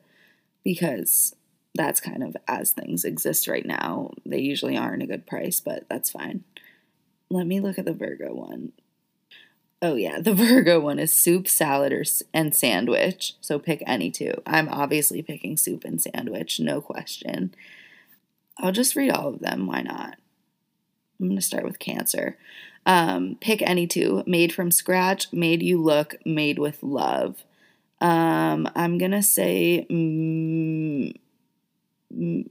because 0.64 1.36
that's 1.74 2.00
kind 2.00 2.24
of 2.24 2.36
as 2.48 2.72
things 2.72 3.06
exist 3.06 3.48
right 3.48 3.66
now. 3.66 4.12
They 4.26 4.40
usually 4.40 4.78
aren't 4.78 5.04
a 5.04 5.08
good 5.08 5.26
price, 5.26 5.60
but 5.60 5.86
that's 5.90 6.10
fine. 6.10 6.44
Let 7.30 7.48
me 7.48 7.60
look 7.60 7.78
at 7.78 7.86
the 7.86 7.94
Virgo 7.94 8.34
one. 8.34 8.72
Oh, 9.82 9.96
yeah, 9.96 10.20
the 10.20 10.34
Virgo 10.36 10.80
one 10.80 11.00
is 11.00 11.14
soup, 11.14 11.48
salad, 11.48 11.92
or, 11.92 12.04
and 12.34 12.56
sandwich. 12.56 13.36
So 13.42 13.60
pick 13.60 13.84
any 13.86 14.10
two. 14.10 14.34
I'm 14.46 14.70
obviously 14.70 15.22
picking 15.22 15.58
soup 15.58 15.84
and 15.84 16.02
sandwich, 16.02 16.60
no 16.60 16.82
question. 16.82 17.54
I'll 18.58 18.72
just 18.72 18.96
read 18.96 19.12
all 19.12 19.30
of 19.30 19.40
them. 19.40 19.68
Why 19.68 19.82
not? 19.82 20.18
I'm 21.20 21.28
going 21.28 21.38
to 21.38 21.42
start 21.42 21.64
with 21.64 21.80
Cancer. 21.80 22.38
Um, 22.86 23.38
pick 23.42 23.62
any 23.62 23.88
two. 23.88 24.24
Made 24.28 24.54
from 24.54 24.72
scratch, 24.72 25.32
made 25.34 25.64
you 25.64 25.82
look, 25.82 26.16
made 26.26 26.60
with 26.60 26.84
love. 26.84 27.44
Um, 28.02 28.70
I'm 28.76 28.98
going 28.98 29.12
to 29.12 29.24
say 29.24 29.88
mm, 29.90 31.14
mm, 32.14 32.50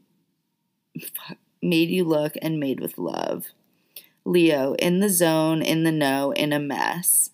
made 1.63 1.91
you 1.91 2.05
look 2.05 2.35
and 2.43 2.59
made 2.59 2.81
with 2.81 2.99
love. 2.99 3.47
Leo, 4.25 4.75
in 4.75 5.01
the 5.01 5.11
zone, 5.11 5.63
in 5.63 5.85
the 5.85 5.93
know, 5.93 6.33
in 6.33 6.53
a 6.53 6.59
mess. 6.59 7.31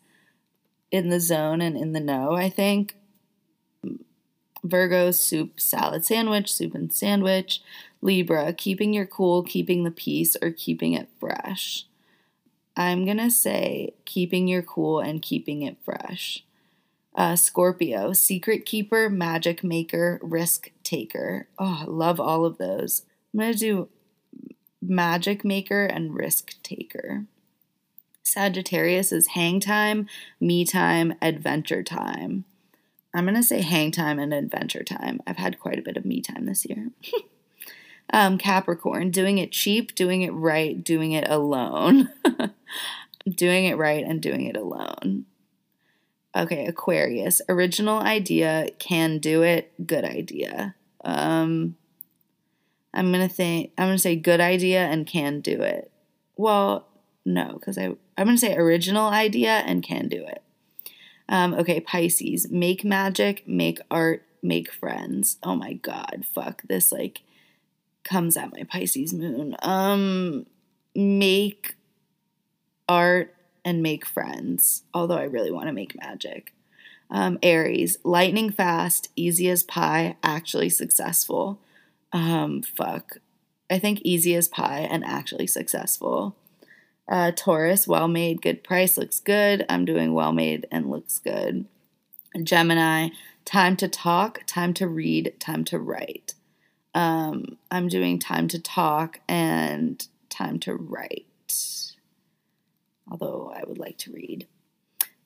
In 0.90 1.09
the 1.09 1.20
zone 1.20 1.61
and 1.61 1.76
in 1.76 1.92
the 1.92 2.00
know, 2.00 2.35
I 2.35 2.50
think. 2.50 2.96
Virgo, 4.62 5.11
soup, 5.11 5.61
salad 5.61 6.04
sandwich, 6.04 6.52
soup 6.52 6.74
and 6.74 6.92
sandwich. 6.92 7.62
Libra, 8.02 8.52
keeping 8.52 8.92
your 8.94 9.06
cool, 9.06 9.42
keeping 9.42 9.84
the 9.84 9.90
peace, 9.90 10.36
or 10.40 10.50
keeping 10.50 10.94
it 10.94 11.08
fresh. 11.18 11.86
I'm 12.76 13.04
going 13.04 13.18
to 13.18 13.30
say 13.30 13.94
keeping 14.04 14.48
your 14.48 14.62
cool 14.62 15.00
and 15.00 15.20
keeping 15.20 15.62
it 15.62 15.76
fresh. 15.84 16.44
Uh, 17.14 17.36
Scorpio, 17.36 18.12
secret 18.12 18.64
keeper, 18.64 19.10
magic 19.10 19.62
maker, 19.64 20.18
risk 20.22 20.70
taker. 20.84 21.48
Oh, 21.58 21.80
I 21.82 21.84
love 21.84 22.20
all 22.20 22.44
of 22.44 22.58
those. 22.58 23.02
I'm 23.34 23.40
going 23.40 23.52
to 23.52 23.58
do 23.58 23.88
magic 24.80 25.44
maker 25.44 25.84
and 25.84 26.14
risk 26.14 26.62
taker. 26.62 27.26
Sagittarius 28.22 29.12
is 29.12 29.28
hang 29.28 29.58
time, 29.60 30.06
me 30.40 30.64
time, 30.64 31.14
adventure 31.20 31.82
time. 31.82 32.44
I'm 33.12 33.24
going 33.24 33.34
to 33.34 33.42
say 33.42 33.60
hang 33.60 33.90
time 33.90 34.20
and 34.20 34.32
adventure 34.32 34.84
time. 34.84 35.20
I've 35.26 35.36
had 35.36 35.58
quite 35.58 35.80
a 35.80 35.82
bit 35.82 35.96
of 35.96 36.04
me 36.04 36.20
time 36.20 36.46
this 36.46 36.64
year. 36.64 36.90
Um, 38.12 38.38
Capricorn, 38.38 39.11
doing 39.11 39.38
it 39.38 39.53
cheap, 39.53 39.94
doing 39.94 40.23
it 40.23 40.33
right, 40.33 40.83
doing 40.83 41.12
it 41.12 41.29
alone. 41.29 42.11
doing 43.29 43.66
it 43.66 43.77
right 43.77 44.05
and 44.05 44.20
doing 44.20 44.46
it 44.46 44.57
alone. 44.57 45.27
Okay, 46.37 46.66
Aquarius, 46.66 47.42
original 47.49 47.99
idea, 47.99 48.68
can 48.79 49.18
do 49.18 49.42
it, 49.42 49.73
good 49.87 50.05
idea. 50.05 50.75
Um, 51.05 51.77
I'm 52.94 53.11
gonna 53.11 53.29
think 53.29 53.73
I'm 53.79 53.88
gonna 53.88 53.99
say 53.99 54.16
good 54.16 54.40
idea 54.40 54.81
and 54.85 55.07
can 55.07 55.40
do 55.40 55.61
it. 55.62 55.90
Well, 56.37 56.87
no, 57.25 57.55
because 57.55 57.79
I 57.79 57.87
I'm 58.16 58.27
gonna 58.27 58.38
say 58.38 58.55
original 58.57 59.09
idea 59.09 59.62
and 59.66 59.83
can 59.83 60.09
do 60.09 60.25
it. 60.25 60.42
Um, 61.29 61.55
okay, 61.55 61.81
Pisces, 61.81 62.51
make 62.51 62.85
magic, 62.85 63.46
make 63.46 63.81
art, 63.90 64.25
make 64.42 64.70
friends. 64.70 65.37
Oh 65.42 65.57
my 65.57 65.75
god, 65.75 66.25
fuck 66.33 66.62
this 66.68 66.92
like 66.92 67.20
comes 68.04 68.36
at 68.36 68.52
my 68.52 68.64
Pisces 68.64 69.12
moon. 69.12 69.56
Um, 69.62 70.46
make 70.94 71.74
art 72.88 73.34
and 73.64 73.82
make 73.82 74.04
friends, 74.04 74.82
although 74.92 75.18
I 75.18 75.24
really 75.24 75.50
want 75.50 75.66
to 75.66 75.72
make 75.72 76.00
magic. 76.00 76.52
Um, 77.10 77.38
Aries, 77.42 77.98
lightning 78.04 78.50
fast, 78.50 79.08
easy 79.16 79.48
as 79.48 79.62
pie, 79.62 80.16
actually 80.22 80.68
successful. 80.68 81.60
Um, 82.12 82.62
fuck. 82.62 83.18
I 83.68 83.78
think 83.78 84.00
easy 84.02 84.34
as 84.34 84.48
pie 84.48 84.88
and 84.90 85.04
actually 85.04 85.46
successful. 85.46 86.36
Uh, 87.08 87.32
Taurus, 87.32 87.88
well 87.88 88.08
made, 88.08 88.42
good 88.42 88.62
price, 88.62 88.96
looks 88.96 89.20
good. 89.20 89.66
I'm 89.68 89.84
doing 89.84 90.14
well 90.14 90.32
made 90.32 90.66
and 90.70 90.90
looks 90.90 91.18
good. 91.18 91.66
Gemini, 92.42 93.08
time 93.44 93.76
to 93.76 93.88
talk, 93.88 94.42
time 94.46 94.72
to 94.74 94.86
read, 94.86 95.34
time 95.40 95.64
to 95.64 95.78
write. 95.78 96.34
Um, 96.94 97.57
I'm 97.70 97.88
doing 97.88 98.18
time 98.18 98.48
to 98.48 98.59
talk 98.59 99.20
and 99.29 100.05
time 100.29 100.59
to 100.61 100.74
write. 100.74 101.26
Although 103.11 103.53
I 103.55 103.62
would 103.66 103.79
like 103.79 103.98
to 103.98 104.12
read. 104.12 104.46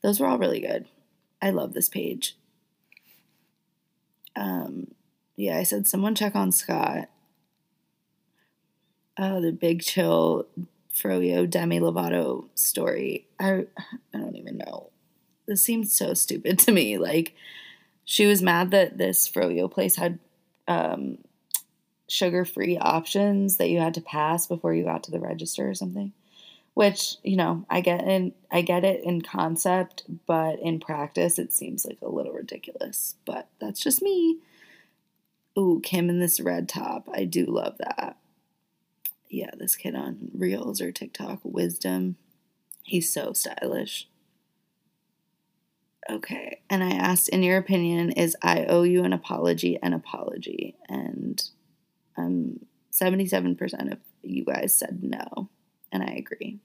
Those 0.02 0.20
were 0.20 0.26
all 0.26 0.38
really 0.38 0.60
good. 0.60 0.86
I 1.40 1.50
love 1.50 1.72
this 1.72 1.88
page. 1.88 2.36
Um, 4.36 4.88
yeah, 5.36 5.58
I 5.58 5.62
said 5.62 5.86
someone 5.86 6.14
check 6.14 6.34
on 6.34 6.52
Scott. 6.52 7.08
Oh, 9.18 9.40
the 9.40 9.52
big 9.52 9.82
chill 9.82 10.46
Froyo 10.92 11.48
Demi 11.48 11.80
Lovato 11.80 12.46
story. 12.54 13.26
I 13.38 13.66
I 14.12 14.18
don't 14.18 14.36
even 14.36 14.58
know. 14.58 14.90
This 15.46 15.62
seems 15.62 15.92
so 15.92 16.14
stupid 16.14 16.58
to 16.60 16.72
me. 16.72 16.98
Like 16.98 17.34
she 18.04 18.26
was 18.26 18.42
mad 18.42 18.70
that 18.70 18.98
this 18.98 19.28
Froyo 19.28 19.70
place 19.70 19.96
had 19.96 20.18
um, 20.66 21.18
sugar 22.08 22.44
free 22.44 22.78
options 22.78 23.56
that 23.56 23.70
you 23.70 23.78
had 23.78 23.94
to 23.94 24.00
pass 24.00 24.46
before 24.46 24.74
you 24.74 24.84
got 24.84 25.02
to 25.04 25.10
the 25.10 25.20
register 25.20 25.68
or 25.68 25.74
something. 25.74 26.12
Which, 26.74 27.16
you 27.22 27.36
know, 27.36 27.64
I 27.70 27.80
get 27.80 28.02
in 28.02 28.34
I 28.50 28.62
get 28.62 28.84
it 28.84 29.04
in 29.04 29.20
concept, 29.20 30.04
but 30.26 30.58
in 30.60 30.80
practice 30.80 31.38
it 31.38 31.52
seems 31.52 31.86
like 31.86 31.98
a 32.02 32.08
little 32.08 32.32
ridiculous. 32.32 33.14
But 33.24 33.48
that's 33.60 33.80
just 33.80 34.02
me. 34.02 34.38
Ooh, 35.56 35.80
Kim 35.84 36.10
in 36.10 36.18
this 36.18 36.40
red 36.40 36.68
top. 36.68 37.08
I 37.12 37.24
do 37.24 37.46
love 37.46 37.78
that. 37.78 38.16
Yeah, 39.30 39.50
this 39.56 39.76
kid 39.76 39.94
on 39.94 40.30
Reels 40.34 40.80
or 40.80 40.90
TikTok, 40.90 41.40
Wisdom. 41.44 42.16
He's 42.82 43.12
so 43.12 43.32
stylish. 43.32 44.08
Okay, 46.10 46.60
and 46.68 46.84
I 46.84 46.90
asked, 46.90 47.30
in 47.30 47.42
your 47.42 47.56
opinion, 47.56 48.10
is 48.10 48.36
I 48.42 48.64
owe 48.64 48.82
you 48.82 49.04
an 49.04 49.12
apology 49.12 49.78
an 49.82 49.94
apology? 49.94 50.74
And 50.88 51.42
um, 52.16 52.60
77% 52.92 53.92
of 53.92 53.98
you 54.22 54.44
guys 54.44 54.74
said 54.74 55.02
no, 55.02 55.48
and 55.90 56.02
I 56.02 56.14
agree. 56.14 56.58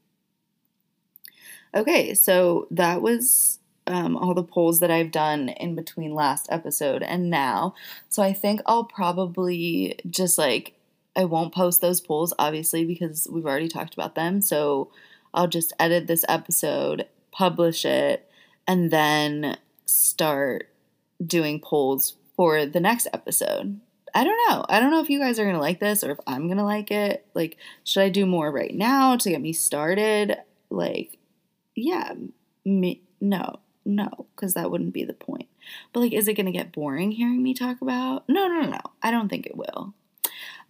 Okay, 1.73 2.13
so 2.13 2.67
that 2.71 3.01
was 3.01 3.59
um, 3.89 4.15
all 4.15 4.33
the 4.33 4.43
polls 4.43 4.79
that 4.79 4.91
I've 4.91 5.11
done 5.11 5.49
in 5.49 5.75
between 5.75 6.13
last 6.13 6.47
episode 6.49 7.03
and 7.03 7.29
now. 7.29 7.73
So 8.07 8.21
I 8.21 8.33
think 8.33 8.61
I'll 8.65 8.83
probably 8.83 9.99
just 10.09 10.37
like, 10.37 10.75
I 11.15 11.25
won't 11.25 11.53
post 11.53 11.81
those 11.81 11.99
polls, 11.99 12.33
obviously, 12.39 12.85
because 12.85 13.27
we've 13.31 13.45
already 13.45 13.67
talked 13.67 13.93
about 13.93 14.15
them. 14.15 14.41
So 14.41 14.91
I'll 15.33 15.47
just 15.47 15.73
edit 15.79 16.07
this 16.07 16.23
episode, 16.29 17.07
publish 17.31 17.83
it, 17.83 18.29
and 18.67 18.91
then 18.91 19.57
start 19.85 20.69
doing 21.25 21.59
polls 21.59 22.15
for 22.35 22.65
the 22.65 22.79
next 22.79 23.07
episode. 23.11 23.79
I 24.13 24.23
don't 24.23 24.39
know. 24.49 24.65
I 24.69 24.79
don't 24.79 24.91
know 24.91 25.01
if 25.01 25.09
you 25.09 25.19
guys 25.19 25.39
are 25.39 25.43
going 25.43 25.55
to 25.55 25.61
like 25.61 25.79
this 25.79 26.03
or 26.03 26.11
if 26.11 26.19
I'm 26.27 26.47
going 26.47 26.57
to 26.57 26.63
like 26.63 26.91
it. 26.91 27.25
Like, 27.33 27.57
should 27.83 28.03
I 28.03 28.09
do 28.09 28.25
more 28.25 28.51
right 28.51 28.73
now 28.73 29.15
to 29.17 29.29
get 29.29 29.41
me 29.41 29.53
started? 29.53 30.37
Like, 30.69 31.17
yeah, 31.75 32.13
me, 32.65 33.01
no 33.21 33.59
no, 33.89 34.27
because 34.35 34.53
that 34.53 34.71
wouldn't 34.71 34.93
be 34.93 35.03
the 35.03 35.13
point. 35.13 35.47
But 35.91 36.01
like, 36.01 36.13
is 36.13 36.27
it 36.27 36.35
going 36.35 36.45
to 36.45 36.51
get 36.51 36.71
boring 36.71 37.11
hearing 37.11 37.41
me 37.41 37.53
talk 37.53 37.81
about? 37.81 38.27
No, 38.29 38.47
no, 38.47 38.61
no, 38.61 38.69
no. 38.69 38.79
I 39.01 39.11
don't 39.11 39.29
think 39.29 39.45
it 39.45 39.57
will. 39.57 39.93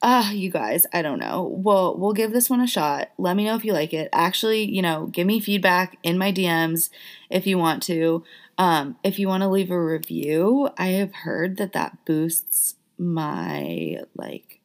Ah, 0.02 0.30
uh, 0.30 0.32
you 0.32 0.49
guys, 0.49 0.86
I 0.93 1.02
don't 1.02 1.19
know. 1.19 1.43
Well, 1.43 1.97
we'll 1.97 2.13
give 2.13 2.32
this 2.32 2.49
one 2.49 2.62
a 2.62 2.67
shot. 2.67 3.10
Let 3.17 3.36
me 3.36 3.43
know 3.43 3.56
if 3.56 3.65
you 3.65 3.73
like 3.73 3.93
it. 3.93 4.08
Actually, 4.13 4.63
you 4.63 4.82
know, 4.82 5.08
give 5.08 5.28
me 5.28 5.41
feedback 5.41 5.97
in 6.04 6.17
my 6.17 6.32
DMs 6.32 6.89
if 7.30 7.45
you 7.45 7.58
want 7.58 7.84
to. 7.84 8.23
Um, 8.58 8.97
if 9.04 9.19
you 9.19 9.28
want 9.28 9.43
to 9.43 9.49
leave 9.49 9.71
a 9.71 9.82
review, 9.82 10.69
I 10.78 10.88
have 10.88 11.13
heard 11.13 11.58
that 11.58 11.73
that 11.73 11.97
boosts 12.06 12.75
my 13.00 14.02
like 14.16 14.60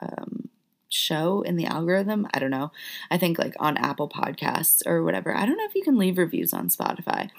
um 0.00 0.48
show 0.94 1.42
in 1.42 1.56
the 1.56 1.66
algorithm. 1.66 2.26
I 2.32 2.38
don't 2.38 2.50
know. 2.50 2.70
I 3.10 3.18
think 3.18 3.38
like 3.38 3.54
on 3.58 3.76
Apple 3.76 4.08
Podcasts 4.08 4.86
or 4.86 5.02
whatever. 5.02 5.36
I 5.36 5.44
don't 5.44 5.56
know 5.56 5.66
if 5.66 5.74
you 5.74 5.82
can 5.82 5.98
leave 5.98 6.18
reviews 6.18 6.52
on 6.52 6.68
Spotify. 6.68 7.30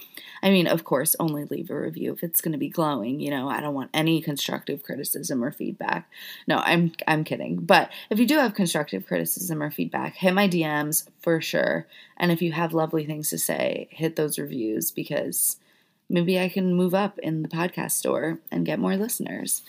I 0.43 0.49
mean, 0.49 0.67
of 0.67 0.83
course, 0.83 1.15
only 1.19 1.45
leave 1.45 1.69
a 1.69 1.79
review 1.79 2.13
if 2.13 2.23
it's 2.23 2.41
going 2.41 2.51
to 2.51 2.57
be 2.57 2.69
glowing, 2.69 3.19
you 3.19 3.31
know. 3.31 3.49
I 3.49 3.61
don't 3.61 3.73
want 3.73 3.89
any 3.93 4.21
constructive 4.21 4.83
criticism 4.83 5.43
or 5.43 5.51
feedback. 5.51 6.09
No, 6.47 6.57
I'm 6.57 6.91
I'm 7.07 7.23
kidding. 7.23 7.57
But 7.57 7.91
if 8.09 8.19
you 8.19 8.27
do 8.27 8.37
have 8.37 8.53
constructive 8.53 9.07
criticism 9.07 9.63
or 9.63 9.71
feedback, 9.71 10.15
hit 10.15 10.33
my 10.33 10.47
DMs 10.47 11.07
for 11.21 11.41
sure. 11.41 11.87
And 12.17 12.31
if 12.31 12.41
you 12.41 12.51
have 12.51 12.73
lovely 12.73 13.05
things 13.05 13.29
to 13.29 13.37
say, 13.37 13.87
hit 13.89 14.15
those 14.15 14.37
reviews 14.37 14.91
because 14.91 15.57
maybe 16.09 16.39
I 16.39 16.49
can 16.49 16.75
move 16.75 16.93
up 16.93 17.17
in 17.19 17.41
the 17.41 17.49
podcast 17.49 17.91
store 17.91 18.39
and 18.51 18.65
get 18.65 18.79
more 18.79 18.95
listeners 18.95 19.63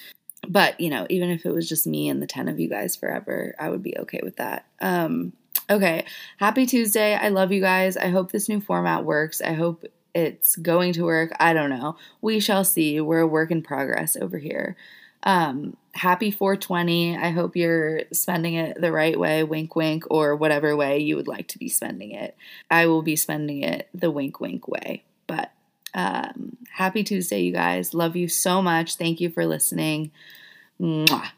but 0.48 0.78
you 0.80 0.90
know 0.90 1.06
even 1.10 1.30
if 1.30 1.44
it 1.44 1.52
was 1.52 1.68
just 1.68 1.86
me 1.86 2.08
and 2.08 2.22
the 2.22 2.26
10 2.26 2.48
of 2.48 2.58
you 2.58 2.68
guys 2.68 2.96
forever 2.96 3.54
i 3.58 3.68
would 3.68 3.82
be 3.82 3.96
okay 3.98 4.20
with 4.22 4.36
that. 4.36 4.66
Um 4.80 5.32
okay. 5.68 6.04
Happy 6.38 6.66
tuesday. 6.66 7.14
I 7.14 7.28
love 7.28 7.52
you 7.52 7.60
guys. 7.60 7.96
I 7.96 8.08
hope 8.08 8.32
this 8.32 8.48
new 8.48 8.60
format 8.60 9.04
works. 9.04 9.40
I 9.40 9.52
hope 9.52 9.84
it's 10.14 10.56
going 10.56 10.92
to 10.94 11.04
work. 11.04 11.32
I 11.38 11.52
don't 11.52 11.70
know. 11.70 11.96
We 12.20 12.40
shall 12.40 12.64
see. 12.64 13.00
We're 13.00 13.20
a 13.20 13.26
work 13.26 13.50
in 13.50 13.62
progress 13.62 14.16
over 14.16 14.38
here. 14.38 14.76
Um 15.22 15.76
happy 15.94 16.30
420 16.30 17.16
i 17.16 17.30
hope 17.30 17.56
you're 17.56 18.02
spending 18.12 18.52
it 18.52 18.78
the 18.78 18.92
right 18.92 19.18
way 19.18 19.42
wink 19.42 19.74
wink 19.74 20.04
or 20.10 20.36
whatever 20.36 20.76
way 20.76 20.98
you 20.98 21.16
would 21.16 21.26
like 21.26 21.48
to 21.48 21.58
be 21.58 21.70
spending 21.70 22.10
it. 22.10 22.36
I 22.70 22.86
will 22.86 23.02
be 23.02 23.16
spending 23.16 23.62
it 23.62 23.88
the 23.94 24.10
wink 24.10 24.40
wink 24.40 24.68
way. 24.68 25.04
But 25.26 25.52
um, 25.96 26.56
happy 26.70 27.02
Tuesday, 27.02 27.40
you 27.40 27.52
guys. 27.52 27.94
Love 27.94 28.14
you 28.14 28.28
so 28.28 28.62
much. 28.62 28.96
Thank 28.96 29.20
you 29.20 29.30
for 29.30 29.46
listening. 29.46 30.12
Mwah. 30.80 31.30